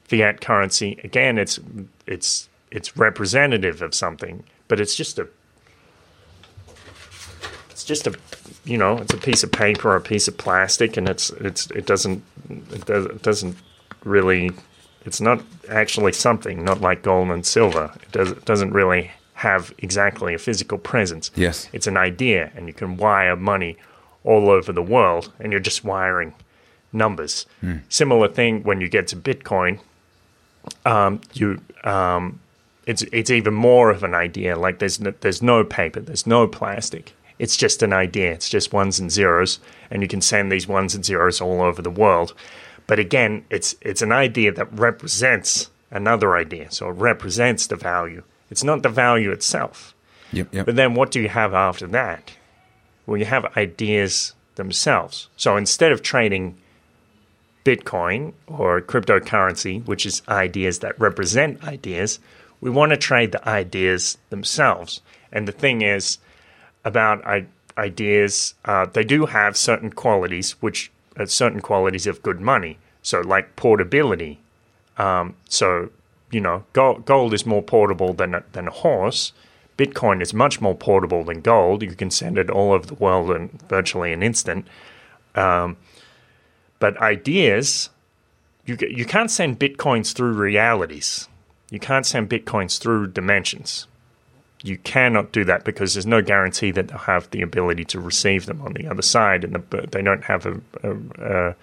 fiat 0.05 0.41
currency 0.41 0.99
again 1.03 1.37
it's 1.37 1.59
it's 2.05 2.49
it's 2.71 2.97
representative 2.97 3.81
of 3.81 3.93
something 3.93 4.43
but 4.67 4.79
it's 4.79 4.95
just 4.95 5.19
a 5.19 5.27
it's 7.81 7.87
just 7.87 8.05
a 8.07 8.13
you 8.63 8.77
know 8.77 8.97
it's 8.97 9.13
a 9.13 9.17
piece 9.17 9.43
of 9.43 9.51
paper 9.51 9.89
or 9.91 9.95
a 9.95 10.01
piece 10.01 10.27
of 10.27 10.37
plastic 10.37 10.97
and 10.97 11.09
it's 11.09 11.31
it's 11.31 11.69
it 11.71 11.85
doesn't 11.87 12.23
it, 12.49 12.85
does, 12.85 13.05
it 13.05 13.21
doesn't 13.23 13.57
really 14.05 14.51
it's 15.05 15.19
not 15.19 15.41
actually 15.69 16.11
something 16.13 16.63
not 16.63 16.79
like 16.79 17.01
gold 17.01 17.29
and 17.29 17.43
silver 17.45 17.91
it, 18.03 18.11
does, 18.11 18.31
it 18.31 18.45
doesn't 18.45 18.71
really 18.71 19.11
have 19.33 19.73
exactly 19.79 20.35
a 20.35 20.37
physical 20.37 20.77
presence 20.77 21.31
Yes. 21.35 21.69
it's 21.73 21.87
an 21.87 21.97
idea 21.97 22.51
and 22.55 22.67
you 22.67 22.73
can 22.73 22.97
wire 22.97 23.35
money 23.35 23.77
all 24.23 24.49
over 24.51 24.71
the 24.71 24.83
world 24.83 25.31
and 25.39 25.51
you're 25.51 25.59
just 25.59 25.83
wiring 25.83 26.33
numbers 26.93 27.47
similar 27.89 28.27
thing 28.27 28.61
when 28.63 28.79
you 28.81 28.87
get 28.87 29.07
to 29.07 29.15
bitcoin 29.15 29.79
um, 30.85 31.19
you 31.33 31.59
um, 31.83 32.39
it's 32.85 33.01
it's 33.11 33.31
even 33.31 33.53
more 33.53 33.89
of 33.89 34.03
an 34.03 34.13
idea. 34.13 34.55
Like 34.57 34.77
there's 34.79 34.99
no, 34.99 35.11
there's 35.21 35.41
no 35.41 35.63
paper, 35.63 35.99
there's 36.01 36.27
no 36.27 36.47
plastic. 36.47 37.13
It's 37.41 37.57
just 37.57 37.81
an 37.81 37.91
idea. 37.91 38.33
It's 38.33 38.47
just 38.47 38.71
ones 38.71 38.99
and 38.99 39.11
zeros, 39.11 39.59
and 39.89 40.03
you 40.03 40.07
can 40.07 40.21
send 40.21 40.51
these 40.51 40.67
ones 40.67 40.93
and 40.93 41.03
zeros 41.03 41.41
all 41.41 41.63
over 41.63 41.81
the 41.81 41.89
world. 41.89 42.35
But 42.85 42.99
again, 42.99 43.45
it's 43.49 43.73
it's 43.81 44.03
an 44.03 44.11
idea 44.11 44.51
that 44.51 44.71
represents 44.71 45.71
another 45.89 46.35
idea. 46.35 46.69
So 46.69 46.89
it 46.89 46.91
represents 46.91 47.65
the 47.65 47.75
value. 47.75 48.21
It's 48.51 48.63
not 48.63 48.83
the 48.83 48.89
value 48.89 49.31
itself. 49.31 49.95
Yep. 50.31 50.53
Yep. 50.53 50.65
But 50.67 50.75
then 50.75 50.93
what 50.93 51.09
do 51.09 51.19
you 51.19 51.29
have 51.29 51.55
after 51.55 51.87
that? 51.87 52.31
Well, 53.07 53.17
you 53.17 53.25
have 53.25 53.57
ideas 53.57 54.33
themselves. 54.53 55.27
So 55.35 55.57
instead 55.57 55.91
of 55.91 56.03
trading 56.03 56.57
Bitcoin 57.65 58.33
or 58.45 58.81
cryptocurrency, 58.81 59.83
which 59.87 60.05
is 60.05 60.21
ideas 60.27 60.79
that 60.79 60.99
represent 60.99 61.63
ideas, 61.63 62.19
we 62.61 62.69
want 62.69 62.91
to 62.91 62.97
trade 62.97 63.31
the 63.31 63.49
ideas 63.49 64.19
themselves. 64.29 65.01
And 65.31 65.47
the 65.47 65.59
thing 65.63 65.81
is 65.81 66.19
about 66.83 67.25
I- 67.25 67.47
ideas, 67.77 68.55
uh, 68.65 68.85
they 68.85 69.03
do 69.03 69.27
have 69.27 69.55
certain 69.57 69.91
qualities, 69.91 70.51
which 70.61 70.91
are 71.17 71.25
certain 71.25 71.61
qualities 71.61 72.07
of 72.07 72.23
good 72.23 72.39
money. 72.39 72.77
So, 73.01 73.21
like 73.21 73.55
portability. 73.55 74.39
Um, 74.97 75.35
so, 75.49 75.89
you 76.31 76.39
know, 76.39 76.65
gold, 76.73 77.05
gold 77.05 77.33
is 77.33 77.45
more 77.45 77.63
portable 77.63 78.13
than 78.13 78.35
a, 78.35 78.43
than 78.51 78.67
a 78.67 78.71
horse. 78.71 79.33
Bitcoin 79.77 80.21
is 80.21 80.33
much 80.33 80.61
more 80.61 80.75
portable 80.75 81.23
than 81.23 81.41
gold. 81.41 81.81
You 81.81 81.95
can 81.95 82.11
send 82.11 82.37
it 82.37 82.49
all 82.49 82.73
over 82.73 82.85
the 82.85 82.93
world 82.95 83.31
in 83.31 83.59
virtually 83.67 84.13
an 84.13 84.21
instant. 84.21 84.67
Um, 85.33 85.77
but 86.77 86.97
ideas, 86.97 87.89
you 88.65 88.77
you 88.81 89.05
can't 89.05 89.31
send 89.31 89.59
bitcoins 89.59 90.13
through 90.13 90.33
realities. 90.33 91.27
You 91.69 91.79
can't 91.79 92.05
send 92.05 92.29
bitcoins 92.29 92.79
through 92.79 93.07
dimensions. 93.07 93.87
You 94.63 94.77
cannot 94.77 95.31
do 95.31 95.43
that 95.45 95.63
because 95.63 95.95
there's 95.95 96.05
no 96.05 96.21
guarantee 96.21 96.71
that 96.71 96.87
they'll 96.87 96.97
have 96.99 97.29
the 97.31 97.41
ability 97.41 97.85
to 97.85 97.99
receive 97.99 98.45
them 98.45 98.61
on 98.61 98.73
the 98.73 98.87
other 98.87 99.01
side, 99.01 99.43
and 99.43 99.55
the, 99.55 99.87
they 99.91 100.01
don't 100.01 100.23
have 100.23 100.45
a, 100.45 100.61
a, 100.83 100.95
a 101.17 101.55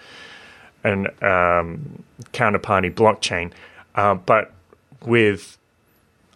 an 0.85 1.07
um, 1.23 2.03
counterparty 2.33 2.93
blockchain. 2.93 3.53
Uh, 3.95 4.15
but 4.15 4.53
with 5.05 5.59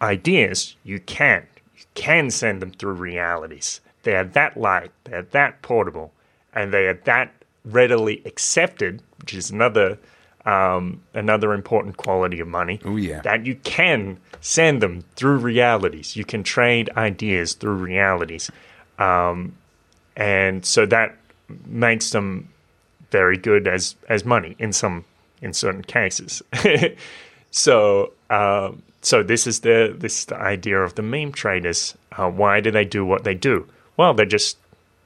ideas, 0.01 0.77
you 0.85 1.01
can. 1.01 1.47
You 1.77 1.85
can 1.95 2.31
send 2.31 2.63
them 2.63 2.73
through 2.73 2.95
realities. 2.95 3.81
They 4.03 4.17
are 4.17 4.25
that 4.25 4.57
light, 4.57 4.91
they 5.05 5.15
are 5.15 5.23
that 5.23 5.63
portable, 5.63 6.13
and 6.53 6.73
they 6.73 6.87
are 6.87 6.95
that 7.05 7.33
readily 7.65 8.23
accepted, 8.25 9.03
which 9.21 9.35
is 9.35 9.51
another 9.51 9.99
um, 10.45 11.03
another 11.15 11.53
important 11.53 11.97
quality 11.97 12.41
of 12.41 12.49
money. 12.49 12.81
Oh, 12.85 12.97
yeah. 12.97 13.21
That 13.23 13.47
you 13.47 13.55
can 13.57 14.19
send 14.41 14.83
them 14.83 15.05
through 15.17 15.39
realities. 15.39 16.17
You 16.17 16.25
can 16.25 16.43
trade 16.43 16.91
ideas 16.97 17.55
through 17.55 17.77
realities. 17.77 18.51
Um, 18.99 19.55
and 20.17 20.65
so 20.65 20.87
that 20.87 21.17
makes 21.67 22.11
them 22.11 22.49
very 23.11 23.37
good 23.37 23.69
as, 23.69 23.95
as 24.09 24.25
money 24.25 24.57
in 24.59 24.73
some 24.73 25.05
in 25.43 25.53
certain 25.53 25.83
cases. 25.83 26.43
so 27.51 28.13
um, 28.31 28.83
so 29.03 29.23
this 29.23 29.47
is 29.47 29.61
the 29.61 29.95
this 29.97 30.21
is 30.21 30.25
the 30.27 30.37
idea 30.37 30.81
of 30.81 30.95
the 30.95 31.03
meme 31.03 31.33
traders. 31.33 31.95
Uh, 32.13 32.31
why 32.31 32.61
do 32.61 32.71
they 32.71 32.85
do 32.85 33.05
what 33.05 33.25
they 33.25 33.35
do? 33.35 33.67
Well, 33.97 34.15
they're 34.15 34.25
just 34.25 34.57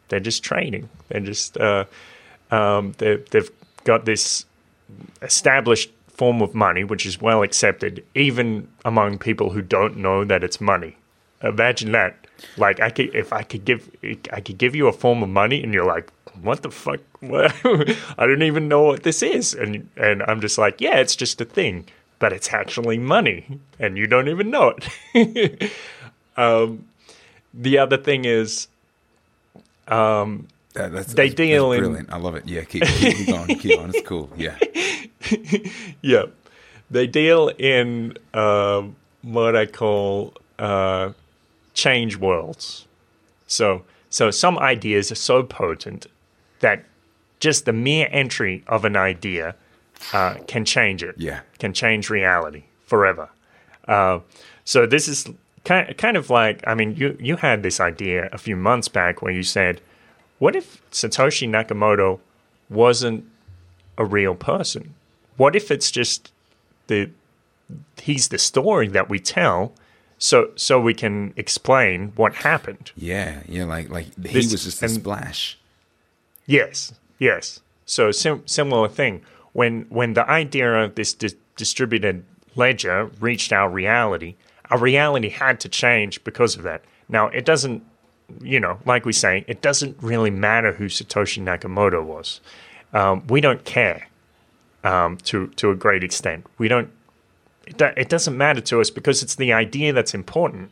they're 0.09 0.21
just 0.21 0.45
trading. 0.45 0.89
They're 1.09 1.21
just 1.21 1.57
uh, 1.57 1.87
um, 2.51 2.93
they 2.99 3.17
they've 3.31 3.51
got 3.85 4.05
this 4.05 4.45
established 5.23 5.91
form 6.09 6.41
of 6.41 6.55
money 6.55 6.83
which 6.83 7.05
is 7.05 7.21
well 7.21 7.43
accepted 7.43 8.03
even 8.15 8.67
among 8.85 9.19
people 9.19 9.51
who 9.51 9.61
don't 9.61 9.97
know 9.97 10.25
that 10.25 10.43
it's 10.43 10.61
money. 10.61 10.97
Imagine 11.43 11.93
that. 11.93 12.17
Like 12.57 12.81
I 12.81 12.91
could 12.91 13.15
if 13.15 13.33
I 13.33 13.43
could 13.43 13.65
give 13.65 13.91
I 14.33 14.41
could 14.41 14.59
give 14.59 14.75
you 14.75 14.89
a 14.89 14.93
form 14.93 15.23
of 15.23 15.29
money 15.29 15.63
and 15.63 15.73
you're 15.73 15.87
like 15.87 16.11
what 16.43 16.63
the 16.63 16.71
fuck 16.71 17.01
what? 17.21 17.55
I 18.19 18.27
don't 18.27 18.43
even 18.43 18.69
know 18.69 18.83
what 18.83 19.03
this 19.03 19.23
is 19.23 19.55
and 19.55 19.89
and 19.97 20.23
I'm 20.23 20.41
just 20.41 20.59
like 20.59 20.81
yeah 20.81 20.99
it's 20.99 21.17
just 21.17 21.41
a 21.41 21.45
thing 21.45 21.87
but 22.19 22.33
it's 22.33 22.53
actually 22.53 22.99
money 22.99 23.61
and 23.79 23.97
you 23.99 24.07
don't 24.07 24.29
even 24.29 24.51
know 24.51 24.75
it. 25.15 25.73
um, 26.37 26.87
the 27.53 27.79
other 27.79 27.97
thing 27.97 28.25
is 28.25 28.69
um, 29.89 30.49
That- 30.77 30.93
that's, 30.93 31.13
They 31.15 31.29
that's- 31.29 31.35
deal 31.35 31.71
that's 31.71 31.79
in- 31.79 31.85
brilliant. 31.85 32.13
I 32.13 32.17
love 32.19 32.35
it. 32.37 32.47
Yeah, 32.47 32.65
keep, 32.65 32.85
keep, 32.85 33.17
keep 33.17 33.27
going. 33.29 33.59
Keep 33.59 33.77
going. 33.79 33.91
It's 33.95 34.07
cool. 34.09 34.31
Yeah. 34.37 34.57
yeah, 36.03 36.25
they 36.91 37.07
deal 37.07 37.49
in 37.59 38.17
um 38.35 38.97
what 39.23 39.57
I 39.57 39.67
call 39.67 40.35
uh, 40.59 41.11
change 41.75 42.17
worlds. 42.17 42.87
So, 43.49 43.83
so 44.09 44.31
some 44.31 44.57
ideas 44.59 45.11
are 45.11 45.17
so 45.17 45.43
potent 45.43 46.07
that 46.61 46.85
just 47.41 47.65
the 47.65 47.73
mere 47.73 48.09
entry 48.13 48.63
of 48.69 48.85
an 48.85 48.97
idea 48.97 49.55
uh, 50.13 50.35
can 50.47 50.65
change 50.65 51.03
it. 51.03 51.17
Yeah. 51.19 51.41
can 51.59 51.73
change 51.73 52.09
reality 52.09 52.65
forever. 52.85 53.29
Uh, 53.89 54.21
so 54.65 54.87
this 54.87 55.09
is 55.09 55.29
kind 55.65 55.97
kind 55.99 56.17
of 56.17 56.31
like 56.31 56.63
I 56.67 56.75
mean, 56.75 56.95
you 56.97 57.17
you 57.21 57.37
had 57.37 57.63
this 57.65 57.81
idea 57.81 58.29
a 58.33 58.39
few 58.39 58.55
months 58.57 58.89
back 58.89 59.23
where 59.23 59.33
you 59.33 59.43
said, 59.43 59.81
"What 60.39 60.55
if 60.57 60.83
Satoshi 60.91 61.49
Nakamoto 61.49 62.21
wasn't 62.69 63.25
a 63.99 64.05
real 64.05 64.35
person? 64.35 64.95
What 65.37 65.55
if 65.57 65.71
it's 65.71 65.91
just 65.91 66.33
the 66.89 67.11
he's 68.01 68.29
the 68.29 68.39
story 68.39 68.89
that 68.89 69.09
we 69.09 69.19
tell, 69.19 69.73
so 70.19 70.51
so 70.57 70.81
we 70.81 70.95
can 70.95 71.33
explain 71.37 72.13
what 72.17 72.35
happened." 72.37 72.93
Yeah. 72.97 73.43
Yeah. 73.49 73.65
Like, 73.65 73.91
like 73.91 74.07
he 74.27 74.33
This- 74.33 74.53
was 74.53 74.65
just 74.65 74.83
a 74.83 74.89
splash. 74.89 75.59
Yes, 76.47 76.95
yes. 77.19 77.61
So 77.87 78.11
sim- 78.13 78.43
similar 78.47 78.89
thing. 78.89 79.23
When 79.53 79.87
when 79.89 80.15
the 80.15 80.29
idea 80.29 80.73
of 80.85 80.95
this 80.95 81.13
dis- 81.13 81.35
distributed 81.57 82.25
ledger 82.55 83.11
reached 83.21 83.53
our 83.53 83.69
reality, 83.71 84.35
our 84.71 84.79
reality 84.79 85.31
had 85.31 85.61
to 85.61 85.69
change 85.69 86.23
because 86.25 86.57
of 86.57 86.63
that. 86.63 86.83
Now 87.09 87.29
it 87.29 87.45
doesn't, 87.45 87.83
you 88.41 88.61
know, 88.61 88.79
like 88.85 89.05
we 89.05 89.13
say, 89.13 89.45
it 89.47 89.63
doesn't 89.63 89.97
really 90.01 90.31
matter 90.31 90.73
who 90.73 90.87
Satoshi 90.87 91.43
Nakamoto 91.43 92.05
was. 92.05 92.41
Um, 92.93 93.27
we 93.29 93.41
don't 93.41 93.65
care 93.65 94.09
um, 94.85 95.17
to 95.19 95.49
to 95.49 95.71
a 95.71 95.75
great 95.75 96.05
extent. 96.05 96.47
We 96.59 96.69
don't. 96.69 96.91
It, 97.67 97.79
do- 97.79 97.93
it 97.97 98.09
doesn't 98.09 98.37
matter 98.37 98.61
to 98.61 98.81
us 98.81 98.91
because 98.91 99.23
it's 99.23 99.35
the 99.35 99.53
idea 99.53 99.93
that's 99.93 100.15
important. 100.15 100.71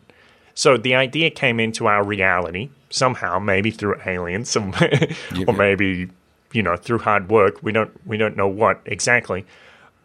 So 0.54 0.76
the 0.76 0.94
idea 0.94 1.30
came 1.30 1.58
into 1.58 1.86
our 1.86 2.04
reality 2.04 2.70
somehow, 2.90 3.40
maybe 3.40 3.72
through 3.72 4.00
aliens, 4.06 4.48
some, 4.48 4.72
or 5.48 5.52
maybe 5.52 6.08
you 6.52 6.62
know 6.62 6.76
through 6.76 7.00
hard 7.00 7.28
work. 7.28 7.62
We 7.62 7.72
don't 7.72 7.90
we 8.06 8.16
don't 8.16 8.36
know 8.36 8.48
what 8.48 8.80
exactly, 8.86 9.44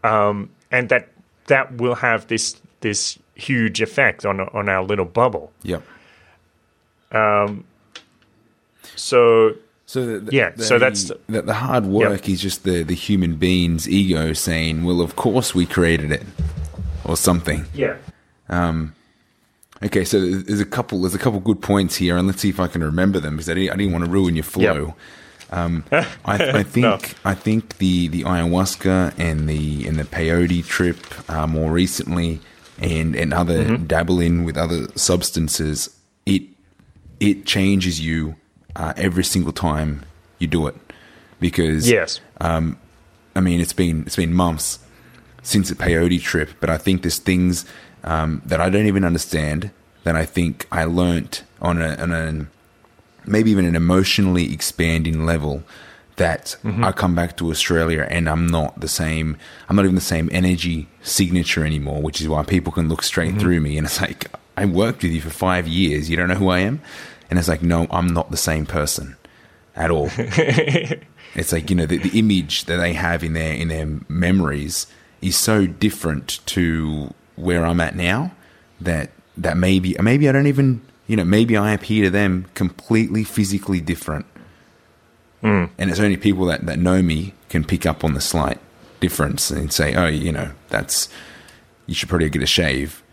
um, 0.04 0.50
and 0.72 0.90
that 0.90 1.10
that 1.48 1.78
will 1.78 1.96
have 1.96 2.28
this 2.28 2.60
this 2.82 3.20
huge 3.36 3.82
effect 3.82 4.26
on 4.26 4.42
on 4.42 4.68
our 4.68 4.84
little 4.84 5.06
bubble. 5.06 5.52
Yep. 7.14 7.56
So 8.96 9.56
So 9.86 10.06
the, 10.06 10.20
the- 10.20 10.36
Yeah, 10.36 10.52
the, 10.52 10.64
so 10.64 10.78
that's- 10.80 11.12
the, 11.28 11.42
the 11.42 11.54
hard 11.54 11.86
work 11.86 12.30
is 12.30 12.42
just 12.42 12.64
the 12.64 12.84
the 12.84 12.94
human 12.96 13.36
being's 13.38 13.88
ego 13.90 14.34
saying, 14.34 14.84
"Well, 14.84 15.02
of 15.02 15.16
course 15.16 15.56
we 15.56 15.66
created 15.66 16.12
it," 16.12 16.24
or 17.06 17.18
something. 17.18 17.66
yeah, 17.74 17.96
Um, 18.50 18.94
Okay, 19.82 20.04
so 20.04 20.20
there's 20.20 20.60
a 20.60 20.66
couple 20.66 21.02
there's 21.02 21.16
a 21.16 21.20
couple 21.20 21.40
good 21.40 21.62
points 21.62 21.96
here, 21.96 22.18
and 22.18 22.28
let's 22.28 22.42
see 22.42 22.50
if 22.50 22.60
I 22.60 22.68
can 22.68 22.84
remember 22.84 23.20
them 23.22 23.36
because 23.38 23.50
I 23.50 23.54
didn't, 23.54 23.70
I 23.72 23.76
didn't 23.78 23.94
want 23.94 24.04
to 24.06 24.12
ruin 24.12 24.36
your 24.36 24.44
flow. 24.44 24.94
Um, 25.52 25.86
I, 25.92 26.04
I 26.60 26.64
think 26.64 26.84
No. 26.86 27.00
I 27.24 27.34
think 27.34 27.78
the, 27.78 28.10
the 28.10 28.24
ayahuasca 28.24 29.14
and 29.18 29.48
the 29.48 29.88
and 29.88 29.98
the 29.98 30.04
peyote 30.04 30.66
trip 30.66 30.98
uh, 31.30 31.48
more 31.48 31.72
recently, 31.72 32.42
and 32.78 33.16
and 33.16 33.34
other 33.34 33.64
Mm-hmm. 33.64 33.86
dabbling 33.86 34.44
with 34.44 34.58
other 34.58 34.88
substances, 34.98 35.90
it 36.26 36.44
it 37.20 37.46
changes 37.46 38.00
you 38.00 38.36
uh, 38.76 38.94
every 38.98 39.24
single 39.24 39.54
time 39.54 40.04
you 40.40 40.48
do 40.48 40.68
it. 40.68 40.76
Because 41.40 41.90
yes, 41.90 42.20
I 43.36 43.40
mean, 43.42 43.62
it's 43.62 43.74
been 43.74 44.04
it's 44.04 44.16
been 44.18 44.34
months 44.34 44.80
since 45.42 45.70
the 45.70 45.76
peyote 45.76 46.22
trip, 46.22 46.50
but 46.60 46.70
I 46.70 46.78
think 46.78 47.02
there's 47.04 47.20
things 47.20 47.66
um, 48.04 48.42
that 48.46 48.60
I 48.60 48.70
don't 48.70 48.86
even 48.88 49.04
understand 49.06 49.72
that 50.04 50.16
I 50.16 50.26
think 50.26 50.68
I 50.72 50.84
learnt 50.86 51.44
on 51.62 51.82
a 51.82 51.96
on 51.96 52.12
a 52.12 52.48
maybe 53.26 53.52
even 53.52 53.66
an 53.66 53.76
emotionally 53.76 54.52
expanding 54.54 55.26
level 55.26 55.64
that 56.18 56.58
I 56.84 56.92
come 56.92 57.16
back 57.16 57.38
to 57.38 57.50
Australia 57.50 58.06
and 58.10 58.28
I'm 58.30 58.46
not 58.48 58.82
the 58.82 58.90
same. 58.90 59.38
I'm 59.70 59.78
not 59.78 59.86
even 59.86 59.96
the 59.96 60.02
same 60.02 60.30
energy 60.34 60.88
signature 61.02 61.66
anymore, 61.66 62.02
which 62.02 62.20
is 62.20 62.28
why 62.28 62.44
people 62.44 62.74
can 62.74 62.90
look 62.90 63.04
straight 63.04 63.40
through 63.40 63.62
me 63.62 63.78
and 63.78 63.88
it's 63.88 64.02
like 64.02 64.30
I 64.60 64.66
worked 64.66 65.04
with 65.04 65.12
you 65.12 65.22
for 65.22 65.30
five 65.30 65.68
years. 65.68 66.10
You 66.10 66.18
don't 66.18 66.28
know 66.28 66.36
who 66.36 66.50
I 66.50 66.60
am, 66.60 66.82
and 67.30 67.40
it's 67.40 67.48
like 67.48 67.62
no, 67.62 67.88
I'm 67.90 68.08
not 68.08 68.32
the 68.32 68.38
same 68.38 68.66
person 68.66 69.16
at 69.76 69.92
all. 69.92 70.10
It's 71.36 71.52
like 71.52 71.70
you 71.70 71.76
know 71.76 71.86
the, 71.86 71.98
the 71.98 72.18
image 72.18 72.66
that 72.66 72.78
they 72.78 72.94
have 72.94 73.24
in 73.24 73.34
their 73.34 73.54
in 73.54 73.68
their 73.68 73.88
memories 74.08 74.88
is 75.22 75.36
so 75.36 75.68
different 75.68 76.46
to 76.48 77.14
where 77.36 77.66
I'm 77.66 77.80
at 77.80 77.96
now 77.96 78.32
that 78.82 79.12
that 79.38 79.58
maybe 79.58 79.96
maybe 80.02 80.28
I 80.28 80.32
don't 80.32 80.48
even 80.48 80.82
you 81.08 81.16
know 81.16 81.24
maybe 81.24 81.56
I 81.56 81.74
appear 81.74 82.06
to 82.06 82.10
them 82.10 82.48
completely 82.56 83.24
physically 83.24 83.80
different, 83.80 84.26
hmm. 85.42 85.66
and 85.78 85.90
it's 85.90 86.00
only 86.00 86.18
people 86.18 86.46
that 86.46 86.66
that 86.66 86.80
know 86.80 87.02
me 87.02 87.34
can 87.50 87.64
pick 87.64 87.86
up 87.86 88.04
on 88.04 88.14
the 88.14 88.22
slight 88.22 88.60
difference 89.00 89.52
and 89.52 89.72
say 89.72 89.96
oh 89.96 90.08
you 90.08 90.32
know 90.32 90.52
that's 90.70 91.10
you 91.86 91.94
should 91.94 92.10
probably 92.10 92.30
get 92.30 92.42
a 92.42 92.48
shave. 92.48 93.04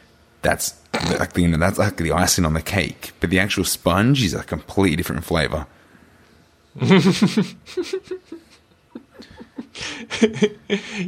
That's 0.42 0.74
like 1.18 1.32
the, 1.32 1.42
you 1.42 1.48
know 1.48 1.58
that's 1.58 1.78
like 1.78 1.96
the 1.96 2.12
icing 2.12 2.44
on 2.44 2.54
the 2.54 2.62
cake, 2.62 3.12
but 3.20 3.30
the 3.30 3.38
actual 3.38 3.64
sponge 3.64 4.22
is 4.22 4.34
a 4.34 4.42
completely 4.42 4.96
different 4.96 5.24
flavor. 5.24 5.66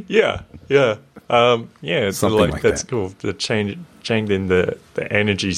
yeah, 0.07 0.41
yeah, 0.67 0.97
um, 1.29 1.69
yeah. 1.81 2.07
It's 2.07 2.17
Something 2.19 2.39
like, 2.39 2.51
like 2.53 2.61
that's 2.61 2.81
that. 2.83 2.89
cool. 2.89 3.13
The 3.19 3.33
change 3.33 3.77
changing 4.03 4.47
the 4.47 4.77
the 4.95 5.11
energy 5.11 5.53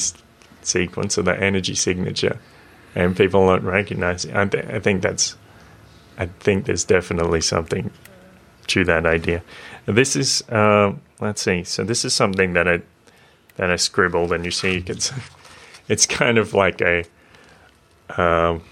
sequence 0.62 1.18
or 1.18 1.22
the 1.22 1.38
energy 1.38 1.74
signature, 1.74 2.38
and 2.94 3.16
people 3.16 3.46
don't 3.46 3.64
recognize 3.64 4.24
it. 4.24 4.34
I, 4.34 4.46
th- 4.46 4.66
I 4.66 4.80
think 4.80 5.02
that's. 5.02 5.36
I 6.18 6.26
think 6.26 6.66
there's 6.66 6.84
definitely 6.84 7.40
something 7.40 7.90
to 8.68 8.84
that 8.84 9.06
idea. 9.06 9.42
This 9.86 10.14
is 10.14 10.42
um, 10.50 11.00
let's 11.20 11.42
see. 11.42 11.64
So 11.64 11.84
this 11.84 12.04
is 12.04 12.12
something 12.14 12.52
that 12.52 12.68
I 12.68 12.82
that 13.56 13.70
I 13.70 13.76
scribbled, 13.76 14.32
and 14.32 14.44
you 14.44 14.50
see, 14.50 14.82
it's 14.86 15.12
it's 15.88 16.06
kind 16.06 16.38
of 16.38 16.54
like 16.54 16.80
a. 16.80 17.04
Um, 18.10 18.62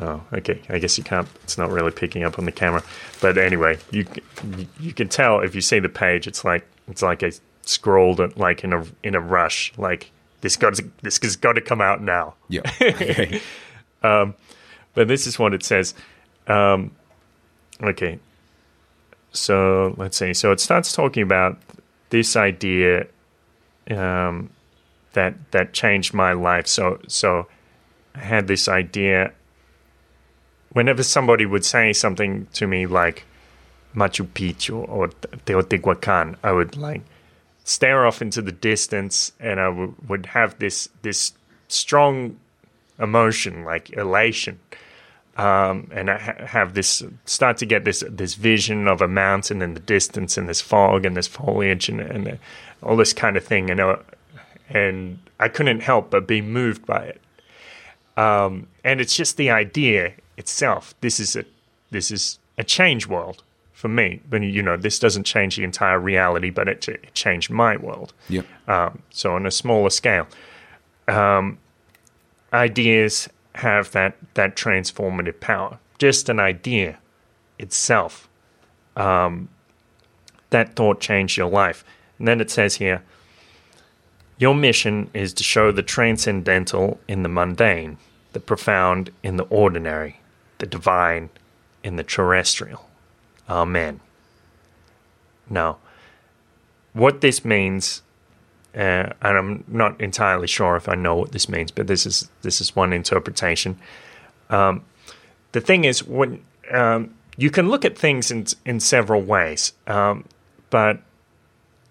oh, 0.00 0.22
okay. 0.32 0.60
I 0.68 0.78
guess 0.78 0.98
you 0.98 1.04
can't. 1.04 1.28
It's 1.44 1.58
not 1.58 1.70
really 1.70 1.90
picking 1.90 2.24
up 2.24 2.38
on 2.38 2.44
the 2.44 2.52
camera, 2.52 2.82
but 3.20 3.38
anyway, 3.38 3.78
you 3.90 4.06
you 4.78 4.92
can 4.92 5.08
tell 5.08 5.40
if 5.40 5.54
you 5.54 5.60
see 5.60 5.78
the 5.78 5.88
page. 5.88 6.26
It's 6.26 6.44
like 6.44 6.66
it's 6.88 7.02
like 7.02 7.22
a 7.22 7.32
scrolled 7.62 8.36
like 8.36 8.64
in 8.64 8.72
a 8.72 8.84
in 9.02 9.14
a 9.14 9.20
rush. 9.20 9.72
Like 9.76 10.10
this 10.40 10.56
got 10.56 10.74
to, 10.76 10.90
this 11.02 11.18
has 11.22 11.36
got 11.36 11.54
to 11.54 11.60
come 11.60 11.80
out 11.80 12.02
now. 12.02 12.34
Yeah. 12.48 12.62
Okay. 14.02 14.34
But 14.94 15.08
this 15.08 15.26
is 15.26 15.38
what 15.38 15.54
it 15.54 15.62
says. 15.62 15.94
Um, 16.46 16.92
okay. 17.82 18.18
So 19.32 19.94
let's 19.96 20.16
see. 20.16 20.34
So 20.34 20.52
it 20.52 20.60
starts 20.60 20.92
talking 20.92 21.22
about 21.22 21.58
this 22.10 22.36
idea 22.36 23.06
um, 23.90 24.50
that 25.12 25.34
that 25.52 25.72
changed 25.72 26.14
my 26.14 26.32
life. 26.32 26.66
So 26.66 27.00
so 27.08 27.46
I 28.14 28.20
had 28.20 28.46
this 28.46 28.68
idea. 28.68 29.32
Whenever 30.72 31.02
somebody 31.02 31.46
would 31.46 31.64
say 31.64 31.92
something 31.92 32.46
to 32.52 32.66
me 32.66 32.86
like, 32.86 33.24
Machu 33.94 34.26
Picchu 34.26 34.88
or 34.88 35.08
Teotihuacan, 35.46 36.36
I 36.42 36.52
would 36.52 36.76
like 36.76 37.02
stare 37.64 38.06
off 38.06 38.22
into 38.22 38.42
the 38.42 38.52
distance, 38.52 39.32
and 39.40 39.60
I 39.60 39.66
w- 39.66 39.94
would 40.08 40.26
have 40.26 40.58
this 40.58 40.88
this 41.02 41.32
strong 41.68 42.38
emotion 42.98 43.64
like 43.64 43.90
elation. 43.90 44.58
Um, 45.36 45.88
and 45.92 46.10
I 46.10 46.18
ha- 46.18 46.46
have 46.46 46.74
this 46.74 47.02
start 47.24 47.56
to 47.58 47.66
get 47.66 47.84
this 47.84 48.04
this 48.08 48.34
vision 48.34 48.86
of 48.86 49.00
a 49.02 49.08
mountain 49.08 49.62
in 49.62 49.74
the 49.74 49.80
distance, 49.80 50.36
and 50.38 50.48
this 50.48 50.60
fog, 50.60 51.04
and 51.04 51.16
this 51.16 51.28
foliage, 51.28 51.88
and, 51.88 52.00
and 52.00 52.38
all 52.82 52.96
this 52.96 53.12
kind 53.12 53.36
of 53.36 53.44
thing, 53.44 53.70
and 53.70 53.80
uh, 53.80 53.96
and 54.68 55.18
I 55.38 55.48
couldn't 55.48 55.80
help 55.80 56.10
but 56.10 56.26
be 56.26 56.40
moved 56.40 56.86
by 56.86 57.04
it. 57.04 57.20
Um, 58.16 58.66
and 58.84 59.00
it's 59.00 59.16
just 59.16 59.36
the 59.36 59.50
idea 59.50 60.14
itself. 60.36 60.94
This 61.00 61.20
is 61.20 61.36
a 61.36 61.44
this 61.90 62.10
is 62.10 62.38
a 62.58 62.64
change 62.64 63.06
world 63.06 63.42
for 63.80 63.88
me. 63.88 64.20
But 64.28 64.42
you 64.42 64.62
know, 64.62 64.76
this 64.76 64.98
doesn't 64.98 65.24
change 65.24 65.56
the 65.56 65.64
entire 65.64 65.98
reality, 65.98 66.50
but 66.50 66.68
it, 66.68 66.86
it 66.88 67.14
changed 67.14 67.50
my 67.50 67.76
world. 67.76 68.12
Yep. 68.28 68.46
Um, 68.68 69.02
so 69.10 69.34
on 69.34 69.46
a 69.46 69.50
smaller 69.50 69.90
scale, 69.90 70.28
um, 71.08 71.58
ideas 72.52 73.28
have 73.54 73.90
that 73.92 74.16
that 74.34 74.54
transformative 74.54 75.40
power. 75.40 75.78
Just 75.98 76.28
an 76.28 76.38
idea 76.38 76.98
itself, 77.58 78.28
um, 78.96 79.48
that 80.50 80.76
thought 80.76 81.00
changed 81.00 81.36
your 81.36 81.50
life. 81.50 81.84
And 82.20 82.28
then 82.28 82.40
it 82.40 82.50
says 82.50 82.76
here, 82.76 83.02
your 84.38 84.54
mission 84.54 85.10
is 85.14 85.32
to 85.34 85.42
show 85.42 85.72
the 85.72 85.82
transcendental 85.82 87.00
in 87.08 87.22
the 87.22 87.28
mundane, 87.30 87.96
the 88.32 88.40
profound 88.40 89.10
in 89.22 89.36
the 89.36 89.44
ordinary, 89.44 90.20
the 90.58 90.66
divine 90.66 91.30
in 91.82 91.96
the 91.96 92.04
terrestrial. 92.04 92.88
Amen. 93.48 94.00
Now, 95.48 95.78
what 96.92 97.22
this 97.22 97.42
means, 97.42 98.02
uh, 98.74 99.12
and 99.22 99.38
I'm 99.38 99.64
not 99.66 99.98
entirely 99.98 100.46
sure 100.46 100.76
if 100.76 100.90
I 100.90 100.94
know 100.94 101.16
what 101.16 101.32
this 101.32 101.48
means, 101.48 101.70
but 101.70 101.86
this 101.86 102.04
is 102.04 102.30
this 102.42 102.60
is 102.60 102.76
one 102.76 102.92
interpretation. 102.92 103.78
Um, 104.50 104.84
the 105.52 105.60
thing 105.60 105.84
is, 105.84 106.04
when 106.04 106.44
um, 106.70 107.14
you 107.36 107.50
can 107.50 107.68
look 107.68 107.84
at 107.84 107.96
things 107.96 108.30
in 108.30 108.46
in 108.64 108.78
several 108.78 109.22
ways, 109.22 109.72
um, 109.86 110.24
but 110.68 111.00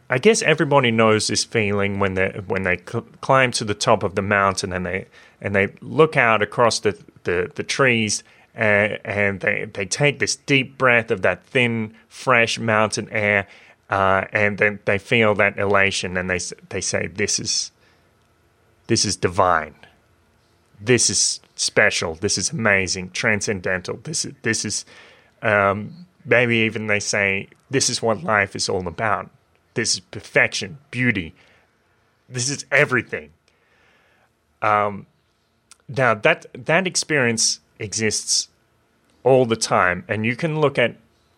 I 0.09 0.17
guess 0.17 0.41
everybody 0.41 0.89
knows 0.89 1.27
this 1.27 1.43
feeling 1.43 1.99
when 1.99 2.15
they 2.15 2.29
when 2.47 2.63
they 2.63 2.77
cl- 2.77 3.05
climb 3.21 3.51
to 3.51 3.63
the 3.63 3.75
top 3.75 4.01
of 4.01 4.15
the 4.15 4.23
mountain 4.23 4.73
and 4.73 4.85
they 4.85 5.05
and 5.39 5.55
they 5.55 5.67
look 5.81 6.17
out 6.17 6.41
across 6.41 6.79
the 6.79 6.97
the, 7.25 7.51
the 7.53 7.63
trees 7.63 8.23
and, 8.55 8.99
and 9.05 9.39
they 9.41 9.65
they 9.71 9.85
take 9.85 10.17
this 10.17 10.35
deep 10.35 10.77
breath 10.77 11.11
of 11.11 11.21
that 11.21 11.45
thin, 11.45 11.93
fresh 12.07 12.57
mountain 12.57 13.07
air, 13.11 13.47
uh, 13.91 14.25
and 14.33 14.57
then 14.57 14.79
they 14.85 14.97
feel 14.97 15.35
that 15.35 15.59
elation 15.59 16.17
and 16.17 16.27
they 16.27 16.39
they 16.69 16.81
say 16.81 17.05
this 17.07 17.39
is 17.39 17.71
this 18.87 19.05
is 19.05 19.15
divine, 19.15 19.75
this 20.81 21.11
is 21.11 21.39
special, 21.55 22.15
this 22.15 22.39
is 22.39 22.51
amazing, 22.51 23.11
transcendental. 23.11 23.99
This 24.03 24.25
is 24.25 24.33
this 24.41 24.65
is 24.65 24.85
um, 25.43 26.07
maybe 26.25 26.57
even 26.57 26.87
they 26.87 26.99
say 26.99 27.47
this 27.69 27.91
is 27.91 28.01
what 28.01 28.23
life 28.23 28.55
is 28.55 28.67
all 28.67 28.87
about 28.87 29.29
this 29.73 29.95
is 29.95 29.99
perfection, 29.99 30.77
beauty. 30.91 31.33
This 32.27 32.49
is 32.49 32.65
everything. 32.71 33.31
Um, 34.61 35.07
now 35.87 36.13
that 36.13 36.45
that 36.53 36.85
experience 36.85 37.59
exists 37.79 38.49
all 39.23 39.45
the 39.45 39.55
time, 39.55 40.03
and 40.07 40.25
you 40.25 40.35
can 40.35 40.59
look 40.59 40.77
at 40.77 40.95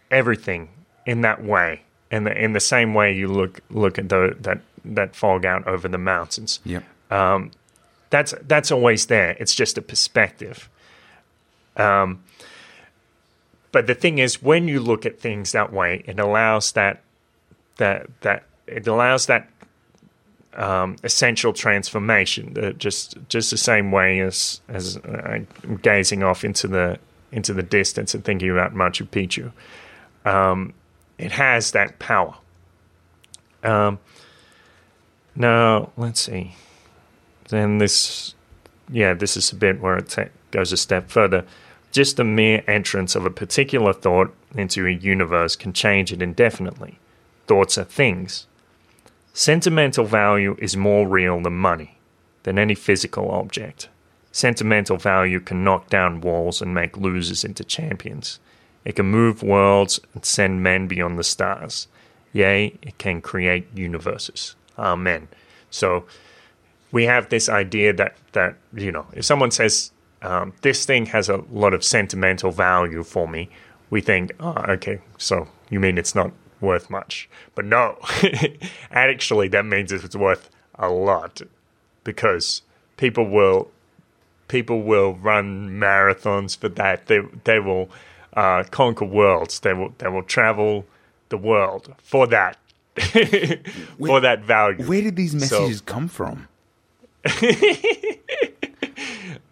everything 0.09 0.69
in 1.05 1.21
that 1.21 1.43
way, 1.43 1.83
in 2.09 2.23
the 2.23 2.37
in 2.37 2.53
the 2.53 2.59
same 2.59 2.93
way 2.93 3.13
you 3.13 3.27
look 3.27 3.61
look 3.69 3.97
at 3.97 4.09
the, 4.09 4.35
that 4.41 4.61
that 4.83 5.15
fog 5.15 5.45
out 5.45 5.67
over 5.67 5.87
the 5.87 5.97
mountains. 5.97 6.59
Yep. 6.65 6.83
Um, 7.11 7.51
that's 8.09 8.33
that's 8.47 8.71
always 8.71 9.05
there. 9.05 9.37
It's 9.39 9.55
just 9.55 9.77
a 9.77 9.81
perspective. 9.81 10.69
Um, 11.77 12.23
but 13.71 13.87
the 13.87 13.95
thing 13.95 14.17
is, 14.17 14.41
when 14.41 14.67
you 14.67 14.81
look 14.81 15.05
at 15.05 15.19
things 15.19 15.53
that 15.53 15.71
way, 15.71 16.03
it 16.05 16.19
allows 16.19 16.73
that 16.73 17.01
that 17.77 18.07
that 18.21 18.43
it 18.67 18.87
allows 18.87 19.25
that 19.27 19.49
um, 20.53 20.95
essential 21.03 21.53
transformation. 21.53 22.57
Uh, 22.57 22.71
just 22.71 23.17
just 23.29 23.51
the 23.51 23.57
same 23.57 23.91
way 23.91 24.19
as 24.19 24.61
as 24.67 24.97
I'm 25.05 25.47
gazing 25.81 26.23
off 26.23 26.43
into 26.43 26.67
the 26.67 26.99
into 27.31 27.53
the 27.53 27.63
distance 27.63 28.13
and 28.13 28.23
thinking 28.23 28.49
about 28.49 28.73
Machu 28.73 29.07
Picchu. 29.07 29.51
Um, 30.29 30.73
it 31.17 31.31
has 31.31 31.71
that 31.71 31.99
power. 31.99 32.35
Um, 33.63 33.99
now 35.35 35.91
let's 35.97 36.21
see. 36.21 36.55
Then 37.49 37.77
this, 37.77 38.33
yeah, 38.89 39.13
this 39.13 39.37
is 39.37 39.51
a 39.51 39.55
bit 39.55 39.79
where 39.81 39.97
it 39.97 40.31
goes 40.51 40.71
a 40.71 40.77
step 40.77 41.09
further. 41.09 41.45
Just 41.91 42.17
the 42.17 42.23
mere 42.23 42.63
entrance 42.67 43.15
of 43.15 43.25
a 43.25 43.29
particular 43.29 43.93
thought 43.93 44.33
into 44.55 44.85
a 44.87 44.91
universe 44.91 45.55
can 45.55 45.73
change 45.73 46.11
it 46.11 46.21
indefinitely 46.21 46.97
thoughts 47.47 47.77
are 47.77 47.83
things. 47.83 48.47
Sentimental 49.33 50.05
value 50.05 50.55
is 50.59 50.75
more 50.75 51.07
real 51.07 51.41
than 51.41 51.53
money, 51.53 51.97
than 52.43 52.59
any 52.59 52.75
physical 52.75 53.31
object. 53.31 53.89
Sentimental 54.31 54.97
value 54.97 55.39
can 55.39 55.63
knock 55.63 55.89
down 55.89 56.21
walls 56.21 56.61
and 56.61 56.73
make 56.73 56.97
losers 56.97 57.43
into 57.43 57.63
champions. 57.63 58.39
It 58.85 58.95
can 58.95 59.05
move 59.05 59.43
worlds 59.43 59.99
and 60.13 60.25
send 60.25 60.63
men 60.63 60.87
beyond 60.87 61.19
the 61.19 61.23
stars. 61.23 61.87
Yea, 62.33 62.77
it 62.81 62.97
can 62.97 63.21
create 63.21 63.67
universes. 63.75 64.55
Amen. 64.77 65.27
So 65.69 66.05
we 66.91 67.05
have 67.05 67.29
this 67.29 67.49
idea 67.49 67.93
that, 67.93 68.15
that 68.31 68.55
you 68.73 68.91
know, 68.91 69.05
if 69.13 69.25
someone 69.25 69.51
says, 69.51 69.91
um, 70.21 70.53
this 70.61 70.85
thing 70.85 71.07
has 71.07 71.29
a 71.29 71.43
lot 71.51 71.73
of 71.73 71.83
sentimental 71.83 72.51
value 72.51 73.03
for 73.03 73.27
me, 73.27 73.49
we 73.89 74.01
think, 74.01 74.31
oh, 74.39 74.63
okay, 74.69 75.01
so 75.17 75.47
you 75.69 75.79
mean 75.79 75.97
it's 75.97 76.15
not 76.15 76.31
worth 76.61 76.89
much. 76.89 77.29
But 77.55 77.65
no, 77.65 77.97
actually, 78.91 79.47
that 79.49 79.65
means 79.65 79.91
it's 79.91 80.15
worth 80.15 80.49
a 80.75 80.89
lot 80.89 81.41
because 82.03 82.61
people 82.97 83.29
will 83.29 83.69
people 84.47 84.83
will 84.83 85.15
run 85.15 85.69
marathons 85.69 86.57
for 86.57 86.69
that. 86.69 87.07
They 87.07 87.19
they 87.43 87.59
will 87.59 87.89
uh, 88.33 88.63
conquer 88.71 89.05
worlds. 89.05 89.59
They 89.59 89.73
will 89.73 89.93
they 89.97 90.07
will 90.07 90.23
travel 90.23 90.85
the 91.29 91.37
world 91.37 91.93
for 92.03 92.27
that 92.27 92.57
for 93.97 94.19
that 94.19 94.43
value. 94.43 94.85
Where 94.85 95.01
did 95.01 95.15
these 95.15 95.33
messages 95.33 95.79
so, 95.79 95.83
come 95.85 96.07
from? 96.07 96.47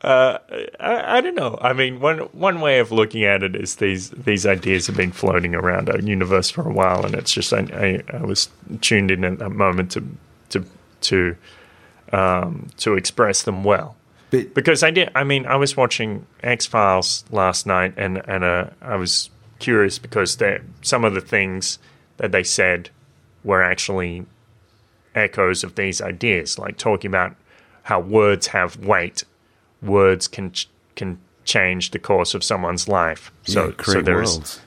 Uh, 0.02 0.38
I, 0.80 1.18
I, 1.18 1.22
don't 1.22 1.36
know. 1.36 1.58
I 1.62 1.74
mean, 1.74 2.00
one 2.00 2.20
one 2.32 2.62
way 2.62 2.80
of 2.80 2.90
looking 2.92 3.26
at 3.26 3.44
it 3.44 3.54
is 3.54 3.76
these 3.76 4.10
these 4.12 4.46
ideas 4.46 4.88
have 4.88 4.96
been 4.96 5.12
floating 5.12 5.54
around 5.54 5.90
our 5.90 6.00
universe 6.00 6.50
for 6.50 6.68
a 6.68 6.72
while, 6.72 7.06
and 7.06 7.16
it's 7.16 7.34
just 7.34 7.52
I, 7.52 7.60
I, 8.12 8.18
I 8.18 8.22
was 8.22 8.48
tuned 8.80 9.12
in 9.12 9.26
at 9.26 9.40
that 9.40 9.50
moment 9.50 9.92
to 9.92 10.04
to 10.50 10.66
to 11.02 11.36
um, 12.14 12.70
to 12.78 12.96
express 12.96 13.44
them 13.44 13.66
well. 13.66 13.98
But, 14.32 14.54
because 14.54 14.84
I 14.84 14.92
did. 14.92 15.12
I 15.16 15.26
mean, 15.26 15.46
I 15.46 15.58
was 15.58 15.76
watching 15.76 16.26
X 16.44 16.66
Files 16.66 17.26
last 17.30 17.66
night, 17.66 17.94
and 17.98 18.22
and 18.26 18.46
uh, 18.46 18.68
I 18.82 18.96
was 18.96 19.30
curious 19.60 20.00
because 20.00 20.38
some 20.82 21.04
of 21.04 21.14
the 21.14 21.22
things 21.22 21.78
that 22.18 22.32
they 22.32 22.44
said 22.44 22.90
were 23.44 23.62
actually 23.62 24.26
echoes 25.14 25.64
of 25.66 25.76
these 25.76 26.02
ideas, 26.02 26.58
like 26.58 26.78
talking 26.78 27.10
about 27.10 27.36
how 27.84 28.00
words 28.00 28.48
have 28.48 28.78
weight 28.78 29.24
words 29.82 30.28
can 30.28 30.54
can 30.96 31.20
change 31.44 31.92
the 31.92 32.00
course 32.00 32.34
of 32.34 32.44
someone's 32.44 32.88
life. 32.88 33.32
So, 33.44 33.68
yeah, 33.68 33.84
so 33.84 34.02
there's 34.02 34.32
worlds. 34.34 34.62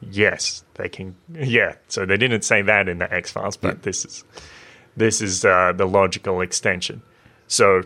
yes, 0.00 0.64
they 0.74 0.88
can. 0.88 1.14
Yeah, 1.32 1.76
so 1.88 2.04
they 2.04 2.16
didn't 2.16 2.42
say 2.42 2.62
that 2.62 2.88
in 2.88 2.98
the 2.98 3.12
X 3.12 3.30
Files, 3.30 3.56
but 3.56 3.76
yeah. 3.76 3.80
this 3.82 4.04
is 4.04 4.24
this 4.96 5.20
is 5.20 5.44
uh, 5.44 5.72
the 5.74 5.86
logical 5.86 6.40
extension. 6.40 7.02
So 7.46 7.82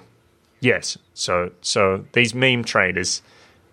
yes, 0.60 0.96
so 1.14 1.52
so 1.60 2.04
these 2.12 2.34
meme 2.34 2.64
traders 2.64 3.22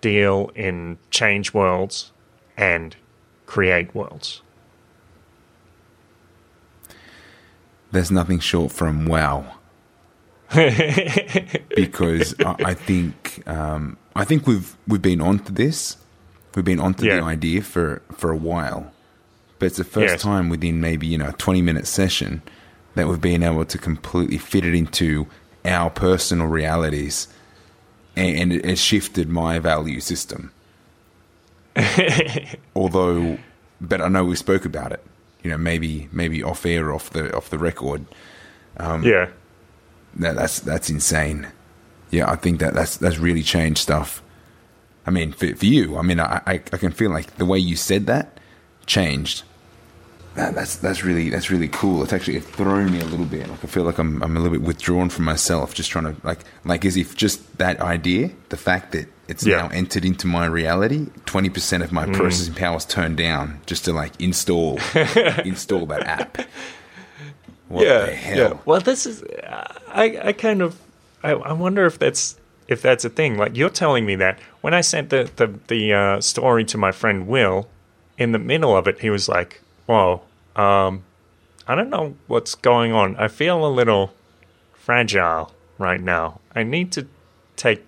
deal 0.02 0.52
in 0.56 0.98
change 1.10 1.54
worlds 1.54 2.12
and 2.58 2.96
create 3.46 3.94
worlds. 3.96 4.42
There's 7.92 8.12
nothing 8.12 8.40
short 8.40 8.72
from 8.72 9.06
wow 9.06 9.56
because 11.76 12.36
I, 12.40 12.56
I 12.60 12.74
think 12.74 13.44
um, 13.48 13.98
I 14.16 14.26
think 14.26 14.48
we've 14.48 14.76
we've 14.88 15.02
been 15.02 15.22
onto 15.22 15.52
this. 15.54 15.98
We've 16.56 16.66
been 16.66 16.80
onto 16.80 17.06
yeah. 17.06 17.18
the 17.18 17.24
idea 17.24 17.62
for 17.62 18.02
for 18.14 18.32
a 18.32 18.38
while, 18.38 18.92
but 19.60 19.68
it's 19.68 19.78
the 19.78 19.84
first 19.84 20.14
yes. 20.14 20.22
time 20.22 20.50
within 20.50 20.80
maybe 20.80 21.08
you 21.08 21.18
know 21.18 21.30
a 21.30 21.34
twenty 21.34 21.62
minute 21.62 21.88
session 21.88 22.42
that 22.96 23.08
we've 23.08 23.22
been 23.22 23.44
able 23.44 23.66
to 23.66 23.78
completely 23.78 24.38
fit 24.38 24.64
it 24.64 24.74
into 24.74 25.28
our 25.66 25.90
personal 25.90 26.48
realities, 26.48 27.28
and, 28.16 28.38
and 28.38 28.54
it 28.54 28.66
has 28.66 28.80
shifted 28.80 29.30
my 29.30 29.60
value 29.60 30.00
system. 30.00 30.52
Although 32.76 33.38
but 33.82 34.02
I 34.02 34.08
know 34.08 34.26
we 34.26 34.36
spoke 34.36 34.66
about 34.66 34.92
it. 34.92 35.04
You 35.44 35.52
know, 35.52 35.58
maybe 35.58 36.10
maybe 36.12 36.44
off 36.44 36.66
air, 36.66 36.94
off 36.94 37.12
the 37.12 37.36
off 37.36 37.50
the 37.50 37.60
record. 37.60 38.06
yeah. 39.04 39.30
That, 40.18 40.36
that's 40.36 40.60
that's 40.60 40.90
insane. 40.90 41.48
Yeah, 42.12 42.30
I 42.30 42.36
think 42.36 42.60
that 42.60 42.74
that's 42.74 42.98
that's 42.98 43.18
really 43.18 43.44
changed 43.44 43.80
stuff. 43.80 44.22
I 45.06 45.12
mean, 45.12 45.34
for, 45.34 45.56
for 45.56 45.66
you, 45.66 45.98
I 45.98 46.02
mean, 46.02 46.20
I, 46.20 46.42
I 46.48 46.54
I 46.54 46.78
can 46.78 46.92
feel 46.92 47.12
like 47.12 47.36
the 47.38 47.46
way 47.46 47.60
you 47.60 47.76
said 47.76 48.08
that 48.08 48.40
changed. 48.86 49.44
That, 50.36 50.54
that's 50.54 50.76
that's 50.78 51.04
really 51.04 51.30
that's 51.30 51.50
really 51.50 51.70
cool. 51.70 52.04
It's 52.04 52.12
actually 52.14 52.40
thrown 52.42 52.92
me 52.92 53.00
a 53.00 53.06
little 53.06 53.26
bit. 53.26 53.48
Like 53.48 53.64
I 53.64 53.68
feel 53.68 53.84
like 53.84 53.98
I'm 53.98 54.22
I'm 54.22 54.36
a 54.36 54.40
little 54.40 54.58
bit 54.58 54.66
withdrawn 54.68 55.10
from 55.10 55.26
myself, 55.26 55.74
just 55.74 55.90
trying 55.90 56.14
to 56.14 56.28
like 56.28 56.40
like 56.66 56.84
as 56.86 56.98
if 56.98 57.16
just 57.16 57.58
that 57.58 57.80
idea, 57.80 58.32
the 58.50 58.58
fact 58.58 58.92
that 58.92 59.08
it's 59.28 59.46
Yeah. 59.46 59.62
now 59.64 59.68
entered 59.70 60.04
into 60.06 60.28
my 60.28 60.46
reality, 60.46 61.08
twenty 61.26 61.50
percent 61.50 61.84
of 61.84 61.92
my 61.92 62.06
mm. 62.06 62.14
processing 62.14 62.54
power 62.54 62.78
is 62.78 62.86
turned 62.86 63.18
down 63.18 63.60
just 63.66 63.86
to 63.86 63.94
like 63.94 64.12
install 64.20 64.78
install 65.46 65.86
that 65.88 66.04
app. 66.06 66.38
What 67.76 67.84
the 68.06 68.16
hell? 68.16 68.62
Well, 68.66 68.80
this 68.80 69.06
is 69.06 69.24
I 69.90 70.20
I 70.24 70.32
kind 70.34 70.62
of 70.62 70.80
I, 71.24 71.32
I 71.32 71.54
wonder 71.54 71.86
if 71.86 72.00
that's 72.00 72.40
if 72.68 72.82
that's 72.82 73.04
a 73.06 73.10
thing. 73.10 73.38
Like 73.38 73.56
you're 73.58 73.70
telling 73.70 74.06
me 74.06 74.16
that 74.16 74.40
when 74.62 74.74
I 74.74 74.82
sent 74.82 75.10
the 75.10 75.30
the 75.36 75.54
the 75.68 75.94
uh, 75.94 76.22
story 76.22 76.64
to 76.66 76.78
my 76.78 76.92
friend 76.92 77.28
Will, 77.28 77.68
in 78.18 78.32
the 78.32 78.40
middle 78.40 78.76
of 78.76 78.88
it, 78.88 79.00
he 79.00 79.10
was 79.10 79.28
like, 79.28 79.62
"Whoa, 79.88 80.22
um, 80.56 81.04
I 81.68 81.76
don't 81.76 81.90
know 81.90 82.16
what's 82.28 82.56
going 82.56 82.94
on. 82.94 83.16
I 83.18 83.28
feel 83.28 83.66
a 83.66 83.70
little 83.70 84.14
fragile 84.74 85.52
right 85.78 86.02
now. 86.02 86.40
I 86.56 86.64
need 86.64 86.92
to 86.94 87.08
take 87.56 87.84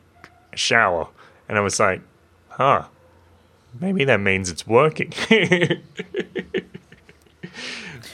a 0.51 0.57
shower." 0.57 1.07
And 1.47 1.57
I 1.57 1.61
was 1.61 1.79
like, 1.79 2.01
"Huh." 2.49 2.85
Maybe 3.79 4.05
that 4.05 4.19
means 4.19 4.49
it's 4.49 4.65
working. 4.65 5.13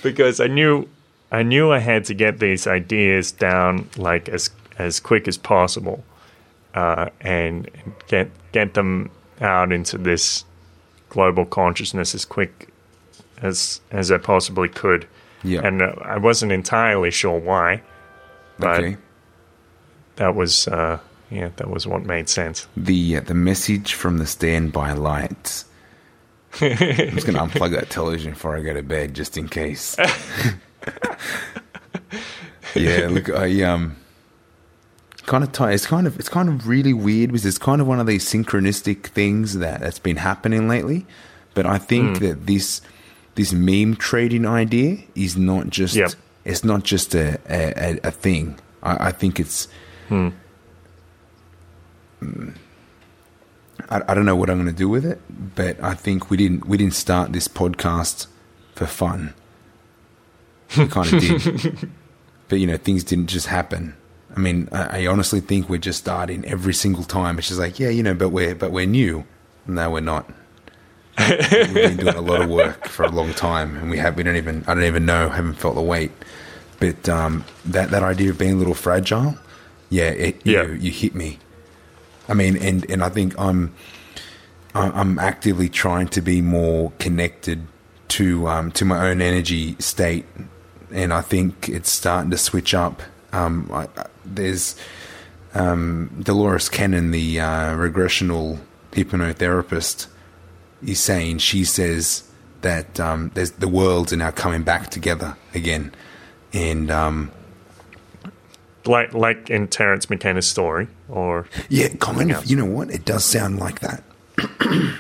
because 0.04 0.40
I 0.42 0.48
knew 0.48 0.90
I 1.34 1.42
knew 1.42 1.72
I 1.72 1.80
had 1.80 2.06
to 2.06 2.14
get 2.14 2.40
these 2.40 2.68
ideas 2.68 3.32
down 3.32 3.90
like 3.98 4.30
as 4.30 4.52
as 4.78 5.00
quick 5.00 5.28
as 5.28 5.38
possible, 5.38 6.04
uh, 6.76 7.10
and 7.22 7.70
get 8.08 8.30
get 8.52 8.76
them 8.76 9.10
out 9.42 9.72
into 9.72 9.98
this 9.98 10.46
global 11.10 11.46
consciousness 11.46 12.14
as 12.14 12.24
quick 12.24 12.70
as 13.42 13.82
as 13.92 14.12
I 14.12 14.20
possibly 14.20 14.70
could. 14.70 15.08
Yeah. 15.44 15.62
And 15.66 15.82
uh, 15.82 15.96
I 16.04 16.18
wasn't 16.18 16.52
entirely 16.52 17.10
sure 17.10 17.40
why. 17.40 17.82
But 18.60 18.80
okay. 18.80 18.98
that 20.18 20.36
was 20.36 20.68
uh, 20.68 21.00
yeah, 21.32 21.50
that 21.56 21.68
was 21.68 21.88
what 21.88 22.06
made 22.06 22.30
sense. 22.30 22.68
the 22.78 23.18
uh, 23.18 23.22
the 23.22 23.34
message 23.34 23.96
from 23.96 24.20
the 24.20 24.28
standby 24.28 24.94
lights. 24.94 25.66
I'm 26.62 26.78
just 26.78 27.26
gonna 27.26 27.40
unplug 27.40 27.72
that 27.72 27.90
television 27.90 28.34
before 28.34 28.56
I 28.56 28.62
go 28.62 28.76
to 28.76 28.84
bed, 28.84 29.16
just 29.16 29.36
in 29.36 29.50
case. 29.50 29.98
yeah, 32.76 33.08
look, 33.10 33.30
I 33.30 33.62
um, 33.64 33.96
kind 35.26 35.44
of 35.44 35.52
tight. 35.52 35.74
It's 35.74 35.86
kind 35.86 36.08
of 36.08 36.20
it's 36.20 36.30
kind 36.30 36.50
of 36.50 36.68
really 36.68 36.94
weird 36.94 37.32
because 37.32 37.46
it's 37.46 37.58
kind 37.58 37.82
of 37.82 37.88
one 37.88 38.00
of 38.00 38.08
these 38.08 38.26
synchronistic 38.26 39.08
things 39.08 39.58
that 39.58 39.82
that's 39.82 40.00
been 40.00 40.18
happening 40.18 40.68
lately. 40.68 41.06
But 41.54 41.66
I 41.66 41.78
think 41.78 42.20
that 42.20 42.46
this 42.48 42.82
this 43.36 43.54
meme 43.54 43.96
trading 43.96 44.46
idea 44.46 44.98
is 45.16 45.38
not 45.38 45.70
just 45.70 45.96
Yep. 45.96 46.12
it's 46.46 46.64
not 46.64 46.84
just 46.84 47.16
a 47.16 47.40
a, 47.50 48.00
a, 48.04 48.12
thing. 48.12 48.60
I, 48.82 49.08
I 49.08 49.12
think 49.12 49.40
it's 49.40 49.68
I, 53.90 54.02
I 54.08 54.14
don't 54.14 54.26
know 54.26 54.36
what 54.36 54.50
I'm 54.50 54.58
going 54.58 54.68
to 54.68 54.74
do 54.74 54.90
with 54.90 55.06
it, 55.06 55.22
but 55.56 55.82
I 55.84 55.94
think 55.94 56.30
we 56.30 56.38
didn't 56.38 56.66
we 56.68 56.78
didn't 56.78 56.96
start 56.96 57.34
this 57.34 57.48
podcast 57.48 58.28
for 58.76 58.86
fun. 58.88 59.34
Kind 60.74 61.14
of 61.14 61.20
did, 61.20 61.90
but 62.50 62.60
you 62.60 62.68
know 62.68 62.78
things 62.78 63.04
didn't 63.04 63.28
just 63.28 63.48
happen. 63.48 63.96
I 64.36 64.40
mean, 64.40 64.68
I, 64.72 65.04
I 65.04 65.08
honestly 65.08 65.40
think 65.40 65.70
we're 65.70 65.78
just 65.78 66.00
starting 66.00 66.44
every 66.46 66.74
single 66.74 67.04
time. 67.04 67.38
It's 67.38 67.50
just 67.50 67.60
like, 67.60 67.80
yeah, 67.80 67.90
you 67.90 68.02
know, 68.02 68.14
but 68.14 68.30
we're 68.30 68.56
but 68.56 68.72
we're 68.72 68.88
new. 68.88 69.26
No, 69.68 69.92
we're 69.92 70.02
not. 70.02 70.30
We've 71.20 71.74
been 71.74 71.98
doing 71.98 72.16
a 72.16 72.22
lot 72.22 72.42
of 72.42 72.50
work 72.50 72.88
for 72.88 73.04
a 73.04 73.12
long 73.12 73.34
time, 73.34 73.78
and 73.78 73.90
we 73.92 73.98
have 73.98 74.18
we 74.18 74.24
don't 74.24 74.36
even 74.36 74.64
I 74.68 74.74
don't 74.74 74.84
even 74.86 75.06
know 75.06 75.30
haven't 75.30 75.56
felt 75.56 75.76
the 75.76 75.82
weight. 75.82 76.12
But 76.80 77.08
um, 77.08 77.46
that 77.66 77.92
that 77.92 78.04
idea 78.04 78.32
of 78.32 78.40
being 78.40 78.54
a 78.54 78.56
little 78.56 78.74
fragile, 78.74 79.38
yeah, 79.90 80.10
it, 80.10 80.42
Yeah. 80.44 80.64
You, 80.64 80.74
you 80.74 80.92
hit 80.92 81.14
me. 81.14 81.38
I 82.28 82.34
mean, 82.34 82.58
and 82.58 82.90
and 82.90 83.04
I 83.04 83.10
think 83.10 83.40
I'm 83.40 83.74
I'm 84.74 85.20
actively 85.20 85.70
trying 85.70 86.08
to 86.10 86.22
be 86.22 86.42
more 86.42 86.92
connected 86.98 87.68
to 88.10 88.48
um, 88.48 88.72
to 88.72 88.86
my 88.86 89.10
own 89.10 89.22
energy 89.22 89.76
state, 89.80 90.26
and 90.94 91.12
I 91.12 91.22
think 91.22 91.68
it's 91.68 91.90
starting 91.90 92.32
to 92.32 92.38
switch 92.38 92.74
up. 92.74 93.02
Um, 93.34 93.70
I, 93.74 93.88
I, 93.98 94.06
there's 94.24 94.76
um, 95.54 96.22
Dolores 96.22 96.70
Cannon, 96.70 97.12
the 97.12 97.40
uh, 97.40 97.74
regressional 97.76 98.60
hypnotherapist, 98.92 100.08
is 100.86 101.00
saying 101.00 101.40
she 101.40 101.64
says 101.66 102.30
that 102.62 103.00
um, 103.00 103.32
there's 103.34 103.52
the 103.52 103.68
worlds 103.68 104.14
are 104.14 104.18
now 104.18 104.32
coming 104.32 104.64
back 104.64 104.90
together 104.90 105.36
again, 105.54 105.94
and 106.54 106.92
um, 106.92 107.32
Like 108.86 109.14
like 109.14 109.50
in 109.50 109.68
Terence 109.68 110.10
McKenna's 110.10 110.48
story, 110.48 110.88
or 111.10 111.48
Yeah, 111.70 111.90
kind 112.00 112.32
of. 112.32 112.46
You 112.46 112.56
know 112.58 112.66
what? 112.66 112.92
It 112.92 113.04
does 113.04 113.26
sound 113.26 113.60
like 113.60 113.80
that. 113.80 114.04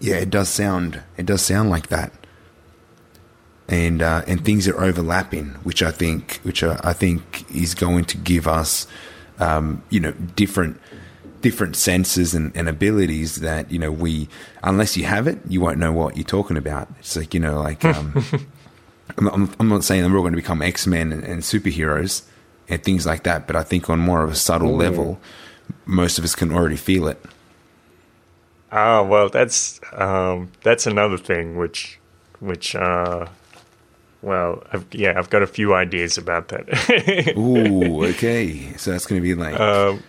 yeah, 0.00 0.16
it 0.16 0.30
does 0.30 0.48
sound. 0.48 1.02
It 1.16 1.26
does 1.26 1.42
sound 1.42 1.68
like 1.70 1.88
that. 1.88 2.12
And 3.70 4.02
uh, 4.02 4.22
and 4.26 4.44
things 4.44 4.66
are 4.66 4.78
overlapping, 4.82 5.50
which 5.62 5.82
I 5.82 5.92
think, 5.92 6.40
which 6.42 6.62
I, 6.62 6.78
I 6.82 6.92
think 6.92 7.48
is 7.54 7.74
going 7.74 8.04
to 8.06 8.16
give 8.16 8.48
us, 8.48 8.86
um, 9.38 9.82
you 9.90 10.00
know, 10.00 10.10
different 10.34 10.80
different 11.40 11.74
senses 11.74 12.34
and, 12.34 12.54
and 12.54 12.68
abilities 12.68 13.36
that 13.36 13.70
you 13.70 13.78
know 13.78 13.92
we, 13.92 14.28
unless 14.62 14.96
you 14.96 15.04
have 15.04 15.26
it, 15.26 15.38
you 15.48 15.60
won't 15.60 15.78
know 15.78 15.92
what 15.92 16.16
you're 16.16 16.24
talking 16.24 16.56
about. 16.56 16.88
It's 16.98 17.16
like 17.16 17.32
you 17.32 17.38
know, 17.38 17.62
like 17.62 17.84
um, 17.84 18.12
I'm, 19.18 19.28
I'm, 19.28 19.54
I'm 19.60 19.68
not 19.68 19.84
saying 19.84 20.02
that 20.02 20.10
we're 20.10 20.16
all 20.16 20.22
going 20.22 20.32
to 20.32 20.36
become 20.36 20.62
X 20.62 20.86
Men 20.88 21.12
and, 21.12 21.22
and 21.22 21.42
superheroes 21.42 22.24
and 22.68 22.82
things 22.82 23.06
like 23.06 23.24
that, 23.24 23.46
but 23.46 23.56
I 23.56 23.62
think 23.62 23.90
on 23.90 23.98
more 23.98 24.22
of 24.22 24.30
a 24.30 24.36
subtle 24.36 24.74
level, 24.74 25.20
most 25.86 26.18
of 26.18 26.24
us 26.24 26.34
can 26.34 26.52
already 26.52 26.76
feel 26.76 27.08
it. 27.08 27.22
Ah, 28.72 29.02
well, 29.02 29.28
that's 29.28 29.80
um, 29.92 30.52
that's 30.62 30.86
another 30.86 31.18
thing 31.18 31.56
which 31.56 31.98
which 32.38 32.74
uh, 32.76 33.26
well, 34.22 34.62
I've, 34.72 34.86
yeah, 34.92 35.14
I've 35.16 35.30
got 35.30 35.42
a 35.42 35.46
few 35.46 35.74
ideas 35.74 36.18
about 36.18 36.48
that. 36.48 37.34
Ooh, 37.38 38.04
okay. 38.06 38.74
So 38.76 38.90
that's 38.90 39.06
going 39.06 39.20
to 39.20 39.26
be 39.26 39.34
like 39.34 39.58
um, 39.58 40.02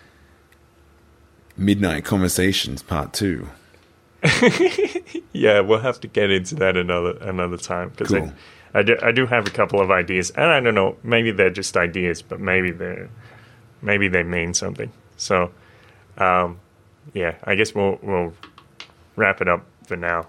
Midnight 1.58 2.04
Conversations 2.04 2.84
Part 2.84 3.14
Two. 3.14 3.48
yeah, 5.34 5.62
we'll 5.62 5.80
have 5.80 6.00
to 6.02 6.08
get 6.08 6.30
into 6.30 6.56
that 6.56 6.78
another 6.78 7.18
another 7.22 7.58
time 7.58 7.90
because 7.90 8.10
Cool. 8.10 8.32
I, 8.74 8.80
I 8.80 8.84
do 8.84 8.98
I 9.02 9.12
do 9.12 9.26
have 9.26 9.48
a 9.48 9.50
couple 9.50 9.82
of 9.82 9.92
ideas, 9.92 10.30
and 10.32 10.46
I 10.46 10.60
don't 10.60 10.76
know, 10.76 10.98
maybe 11.04 11.32
they're 11.32 11.50
just 11.50 11.76
ideas, 11.78 12.22
but 12.22 12.40
maybe 12.40 12.72
they're 12.72 13.10
maybe 13.82 14.08
they 14.08 14.24
mean 14.24 14.54
something. 14.54 14.92
So, 15.18 15.52
um, 16.18 16.60
yeah, 17.14 17.36
I 17.44 17.56
guess 17.56 17.74
we'll 17.74 17.98
we'll 18.02 18.34
wrap 19.16 19.42
it 19.42 19.48
up 19.48 19.66
for 19.88 19.96
now. 19.96 20.28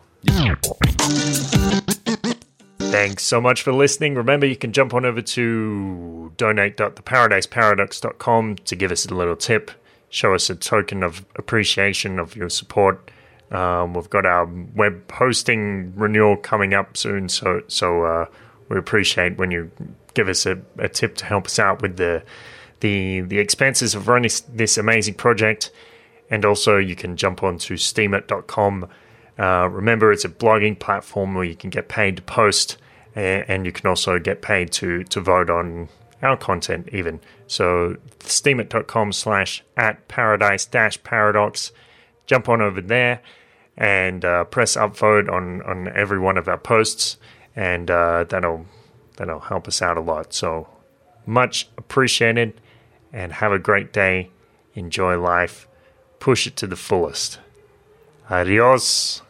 Thanks 2.92 3.24
so 3.24 3.40
much 3.40 3.62
for 3.62 3.72
listening. 3.72 4.14
Remember, 4.16 4.44
you 4.44 4.54
can 4.54 4.72
jump 4.72 4.92
on 4.92 5.06
over 5.06 5.22
to 5.22 6.30
donate.theparadiseparadox.com 6.36 8.56
to 8.56 8.76
give 8.76 8.92
us 8.92 9.06
a 9.06 9.14
little 9.14 9.34
tip, 9.34 9.70
show 10.10 10.34
us 10.34 10.50
a 10.50 10.54
token 10.54 11.02
of 11.02 11.24
appreciation 11.36 12.18
of 12.18 12.36
your 12.36 12.50
support. 12.50 13.10
Um, 13.50 13.94
we've 13.94 14.10
got 14.10 14.26
our 14.26 14.44
web 14.44 15.10
hosting 15.10 15.94
renewal 15.96 16.36
coming 16.36 16.74
up 16.74 16.98
soon, 16.98 17.30
so 17.30 17.62
so 17.66 18.04
uh, 18.04 18.26
we 18.68 18.76
appreciate 18.76 19.38
when 19.38 19.50
you 19.50 19.70
give 20.12 20.28
us 20.28 20.44
a, 20.44 20.60
a 20.78 20.90
tip 20.90 21.14
to 21.16 21.24
help 21.24 21.46
us 21.46 21.58
out 21.58 21.80
with 21.80 21.96
the 21.96 22.22
the 22.80 23.22
the 23.22 23.38
expenses 23.38 23.94
of 23.94 24.06
running 24.06 24.30
this, 24.52 24.76
amazing 24.76 25.14
project. 25.14 25.70
And 26.28 26.44
also, 26.44 26.76
you 26.76 26.94
can 26.94 27.16
jump 27.16 27.42
on 27.42 27.54
onto 27.54 27.76
steemit.com. 27.76 28.90
Uh, 29.38 29.66
remember, 29.70 30.12
it's 30.12 30.26
a 30.26 30.28
blogging 30.28 30.78
platform 30.78 31.34
where 31.34 31.44
you 31.44 31.56
can 31.56 31.70
get 31.70 31.88
paid 31.88 32.16
to 32.16 32.22
post, 32.22 32.76
and, 33.14 33.66
you 33.66 33.72
can 33.72 33.88
also 33.88 34.18
get 34.18 34.42
paid 34.42 34.72
to 34.72 35.04
to 35.04 35.20
vote 35.20 35.50
on 35.50 35.88
our 36.22 36.36
content, 36.36 36.88
even. 36.92 37.20
So, 37.46 37.96
steemit.com 38.20 39.12
slash 39.12 39.62
at 39.76 40.08
paradise 40.08 40.64
dash 40.66 41.02
paradox. 41.02 41.72
Jump 42.26 42.48
on 42.48 42.62
over 42.62 42.80
there 42.80 43.20
and 43.76 44.24
uh, 44.24 44.44
press 44.44 44.76
upvote 44.76 45.30
on 45.30 45.62
on 45.62 45.88
every 45.88 46.18
one 46.18 46.38
of 46.38 46.48
our 46.48 46.58
posts, 46.58 47.18
and 47.54 47.90
uh, 47.90 48.24
that'll 48.24 48.66
that'll 49.16 49.40
help 49.40 49.68
us 49.68 49.82
out 49.82 49.96
a 49.96 50.00
lot. 50.00 50.32
So, 50.32 50.68
much 51.26 51.68
appreciated, 51.76 52.60
and 53.12 53.32
have 53.34 53.52
a 53.52 53.58
great 53.58 53.92
day. 53.92 54.30
Enjoy 54.74 55.20
life 55.20 55.68
push 56.22 56.46
it 56.46 56.54
to 56.54 56.68
the 56.68 56.76
fullest. 56.76 57.40
Adios. 58.30 59.22